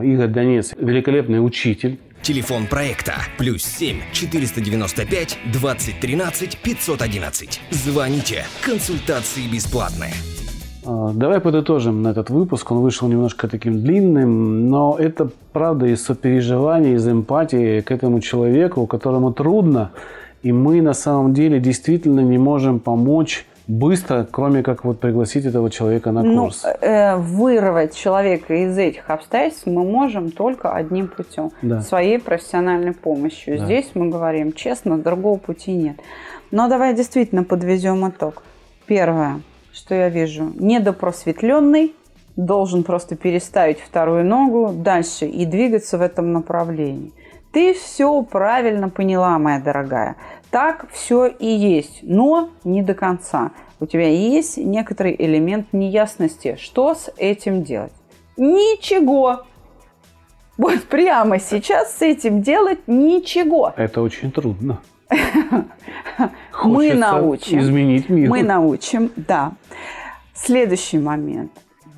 Игорь 0.00 0.28
Донец– 0.28 0.74
великолепный 0.78 1.44
учитель. 1.44 2.00
Телефон 2.30 2.68
проекта 2.68 3.14
плюс 3.38 3.64
7 3.64 3.96
495 4.12 5.38
2013 5.52 6.58
511. 6.58 7.60
Звоните. 7.70 8.44
Консультации 8.64 9.48
бесплатные. 9.52 10.12
А, 10.86 11.10
давай 11.12 11.40
подытожим 11.40 12.02
на 12.02 12.12
этот 12.12 12.30
выпуск. 12.30 12.70
Он 12.70 12.82
вышел 12.82 13.08
немножко 13.08 13.48
таким 13.48 13.82
длинным, 13.82 14.68
но 14.68 14.94
это 14.96 15.28
правда 15.52 15.86
из 15.86 16.04
сопереживания, 16.04 16.94
из 16.94 17.08
эмпатии 17.08 17.80
к 17.80 17.90
этому 17.90 18.20
человеку, 18.20 18.86
которому 18.86 19.32
трудно. 19.32 19.90
И 20.44 20.52
мы 20.52 20.82
на 20.82 20.94
самом 20.94 21.34
деле 21.34 21.58
действительно 21.58 22.20
не 22.20 22.38
можем 22.38 22.78
помочь 22.78 23.44
быстро, 23.70 24.26
кроме 24.30 24.62
как 24.62 24.84
вот 24.84 25.00
пригласить 25.00 25.46
этого 25.46 25.70
человека 25.70 26.10
на 26.10 26.22
ну, 26.22 26.44
курс? 26.44 26.64
Ну, 26.64 26.70
э, 26.86 27.16
вырвать 27.16 27.94
человека 27.94 28.54
из 28.54 28.76
этих 28.76 29.08
обстоятельств 29.08 29.66
мы 29.66 29.84
можем 29.84 30.30
только 30.30 30.72
одним 30.72 31.08
путем. 31.08 31.52
Да. 31.62 31.80
Своей 31.80 32.18
профессиональной 32.18 32.92
помощью. 32.92 33.58
Да. 33.58 33.64
Здесь 33.64 33.90
мы 33.94 34.08
говорим 34.08 34.52
честно, 34.52 34.98
другого 34.98 35.38
пути 35.38 35.72
нет. 35.72 35.96
Но 36.50 36.68
давай 36.68 36.94
действительно 36.94 37.44
подведем 37.44 38.08
итог. 38.08 38.42
Первое, 38.86 39.40
что 39.72 39.94
я 39.94 40.08
вижу, 40.08 40.50
недопросветленный 40.56 41.94
должен 42.36 42.82
просто 42.82 43.16
переставить 43.16 43.78
вторую 43.80 44.24
ногу 44.24 44.72
дальше 44.74 45.26
и 45.26 45.44
двигаться 45.46 45.98
в 45.98 46.02
этом 46.02 46.32
направлении. 46.32 47.12
Ты 47.52 47.74
все 47.74 48.22
правильно 48.22 48.88
поняла, 48.88 49.38
моя 49.38 49.60
дорогая. 49.60 50.16
Так 50.50 50.88
все 50.90 51.26
и 51.26 51.46
есть, 51.46 52.00
но 52.02 52.50
не 52.64 52.82
до 52.82 52.94
конца. 52.94 53.52
У 53.78 53.86
тебя 53.86 54.08
есть 54.08 54.56
некоторый 54.56 55.14
элемент 55.16 55.72
неясности. 55.72 56.56
Что 56.60 56.94
с 56.94 57.12
этим 57.16 57.62
делать? 57.62 57.92
Ничего. 58.36 59.44
Вот 60.58 60.82
прямо 60.84 61.38
сейчас 61.38 61.96
с 61.96 62.02
этим 62.02 62.42
делать 62.42 62.80
ничего. 62.86 63.72
Это 63.76 64.02
очень 64.02 64.32
трудно. 64.32 64.80
Мы 66.64 66.94
научим. 66.94 67.60
Изменить 67.60 68.08
мир. 68.08 68.28
Мы 68.28 68.42
научим, 68.42 69.10
да. 69.16 69.52
Следующий 70.34 70.98
момент. 70.98 71.52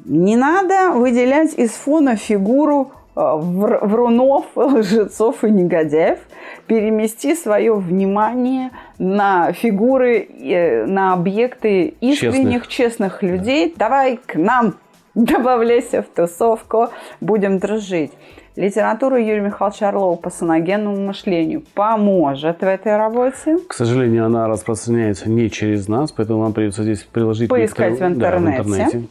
Не 0.05 0.37
надо 0.37 0.93
выделять 0.93 1.55
из 1.55 1.71
фона 1.71 2.17
фигуру 2.17 2.93
врунов, 3.15 4.47
лжецов 4.57 5.45
и 5.45 5.51
негодяев, 5.51 6.19
перемести 6.67 7.35
свое 7.35 7.75
внимание 7.75 8.71
на 8.99 9.53
фигуры, 9.53 10.21
э, 10.21 10.87
на 10.87 11.13
объекты 11.13 11.95
искренних, 12.01 12.67
честных, 12.67 12.69
честных 12.69 13.23
людей. 13.23 13.75
Давай 13.77 14.17
к 14.17 14.35
нам, 14.37 14.77
добавляйся 15.15 16.03
в 16.03 16.07
тусовку, 16.07 16.89
будем 17.21 17.59
дружить. 17.59 18.13
Литература 18.55 19.19
Юрия 19.19 19.41
Михайловича 19.41 19.89
Орлова 19.89 20.17
по 20.17 20.29
саногенному 20.29 21.07
мышлению 21.07 21.63
поможет 21.75 22.61
в 22.61 22.65
этой 22.65 22.99
работе. 22.99 23.57
К 23.67 23.73
сожалению, 23.73 24.27
она 24.27 24.47
распространяется 24.47 25.31
не 25.31 25.51
через 25.51 25.89
нас, 25.89 26.13
поэтому 26.13 26.41
вам 26.41 26.53
придется 26.53 26.83
здесь 26.83 27.03
приложить... 27.03 27.49
Поискать 27.49 27.99
в 27.99 28.03
интернете. 28.03 28.59
Да, 28.59 28.63
в 28.63 28.67
интернете. 28.67 29.09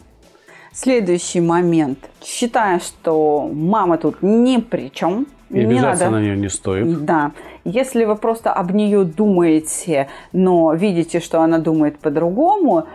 Следующий 0.74 1.42
момент. 1.42 2.00
Считаю, 2.24 2.80
что 2.80 3.50
мама 3.52 3.98
тут 3.98 4.22
ни 4.22 4.58
при 4.58 4.90
чем. 4.90 5.28
И 5.50 5.56
не 5.56 5.66
обижаться 5.66 6.06
надо... 6.06 6.18
на 6.18 6.22
нее 6.22 6.38
не 6.38 6.50
стоит. 6.50 7.04
Да. 7.04 7.34
Если 7.66 8.06
вы 8.06 8.16
просто 8.16 8.54
об 8.54 8.72
нее 8.72 9.04
думаете, 9.04 10.08
но 10.32 10.74
видите, 10.74 11.20
что 11.20 11.42
она 11.42 11.58
думает 11.58 12.00
по-другому, 12.00 12.88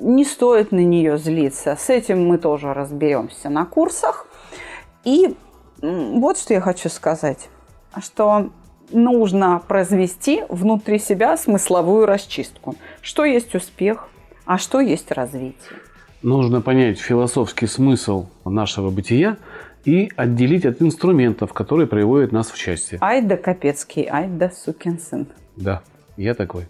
не 0.00 0.24
стоит 0.24 0.72
на 0.72 0.82
нее 0.82 1.18
злиться. 1.18 1.76
С 1.78 1.90
этим 1.90 2.26
мы 2.26 2.38
тоже 2.38 2.72
разберемся 2.72 3.50
на 3.50 3.66
курсах. 3.66 4.26
И 5.04 5.36
вот 5.82 6.38
что 6.38 6.54
я 6.54 6.62
хочу 6.62 6.88
сказать, 6.88 7.50
что 8.02 8.48
нужно 8.90 9.62
произвести 9.68 10.44
внутри 10.48 10.98
себя 10.98 11.36
смысловую 11.36 12.06
расчистку. 12.06 12.74
Что 13.02 13.26
есть 13.26 13.54
успех, 13.54 14.08
а 14.46 14.56
что 14.56 14.80
есть 14.80 15.12
развитие 15.12 15.78
нужно 16.22 16.60
понять 16.60 16.98
философский 16.98 17.66
смысл 17.66 18.26
нашего 18.44 18.90
бытия 18.90 19.36
и 19.84 20.10
отделить 20.16 20.66
от 20.66 20.82
инструментов, 20.82 21.52
которые 21.52 21.86
приводят 21.86 22.32
нас 22.32 22.50
в 22.50 22.56
счастье. 22.56 22.98
Ай 23.00 23.22
да 23.22 23.36
Капецкий, 23.36 24.06
ай 24.10 24.28
да 24.28 24.50
сукин 24.50 24.98
сын. 24.98 25.26
Да, 25.56 25.82
я 26.16 26.34
такой. 26.34 26.64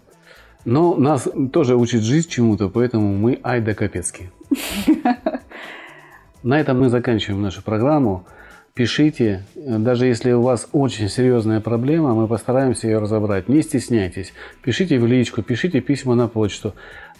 Но 0.65 0.95
нас 0.95 1.27
тоже 1.51 1.75
учит 1.75 2.01
жизнь 2.01 2.29
чему-то, 2.29 2.69
поэтому 2.69 3.15
мы 3.15 3.39
ай 3.43 3.61
да 3.61 3.73
Капецкий. 3.73 4.29
На 6.43 6.59
этом 6.59 6.79
мы 6.79 6.89
заканчиваем 6.89 7.41
нашу 7.41 7.61
программу. 7.63 8.25
Пишите, 8.73 9.43
даже 9.55 10.05
если 10.05 10.31
у 10.31 10.41
вас 10.41 10.69
очень 10.71 11.09
серьезная 11.09 11.59
проблема, 11.59 12.13
мы 12.13 12.27
постараемся 12.27 12.87
ее 12.87 12.99
разобрать. 12.99 13.49
Не 13.49 13.61
стесняйтесь. 13.61 14.31
Пишите 14.63 14.99
в 14.99 15.05
личку, 15.05 15.41
пишите 15.41 15.81
письма 15.81 16.15
на 16.15 16.29
почту. 16.29 16.73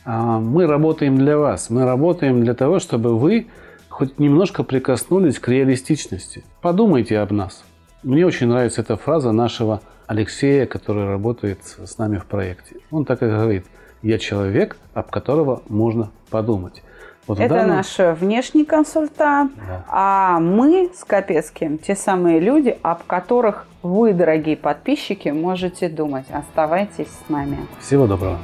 А, 0.05 0.39
мы 0.39 0.67
работаем 0.67 1.17
для 1.17 1.37
вас. 1.37 1.69
Мы 1.69 1.85
работаем 1.85 2.43
для 2.43 2.53
того, 2.53 2.79
чтобы 2.79 3.17
вы 3.17 3.47
хоть 3.89 4.19
немножко 4.19 4.63
прикоснулись 4.63 5.39
к 5.39 5.47
реалистичности. 5.47 6.43
Подумайте 6.61 7.19
об 7.19 7.31
нас. 7.31 7.63
Мне 8.03 8.25
очень 8.25 8.47
нравится 8.47 8.81
эта 8.81 8.95
фраза 8.95 9.31
нашего 9.31 9.81
Алексея, 10.07 10.65
который 10.65 11.05
работает 11.05 11.59
с 11.63 11.97
нами 11.97 12.17
в 12.17 12.25
проекте. 12.25 12.77
Он 12.91 13.03
так 13.03 13.21
и 13.21 13.25
говорит, 13.25 13.65
я 14.01 14.17
человек, 14.17 14.77
об 14.93 15.09
которого 15.09 15.63
можно 15.67 16.11
подумать. 16.29 16.81
Вот 17.27 17.39
Это 17.39 17.55
данном... 17.55 17.75
наш 17.75 17.97
внешний 17.97 18.65
консультант, 18.65 19.51
да. 19.55 19.85
а 19.87 20.39
мы 20.39 20.89
с 20.95 21.03
Капецким 21.03 21.77
те 21.77 21.95
самые 21.95 22.39
люди, 22.39 22.75
об 22.81 23.03
которых 23.03 23.67
вы, 23.83 24.13
дорогие 24.13 24.57
подписчики, 24.57 25.29
можете 25.29 25.89
думать. 25.89 26.25
Оставайтесь 26.31 27.07
с 27.07 27.29
нами. 27.29 27.57
Всего 27.79 28.07
доброго. 28.07 28.39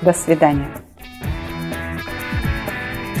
До 0.00 0.14
свидания. 0.14 0.68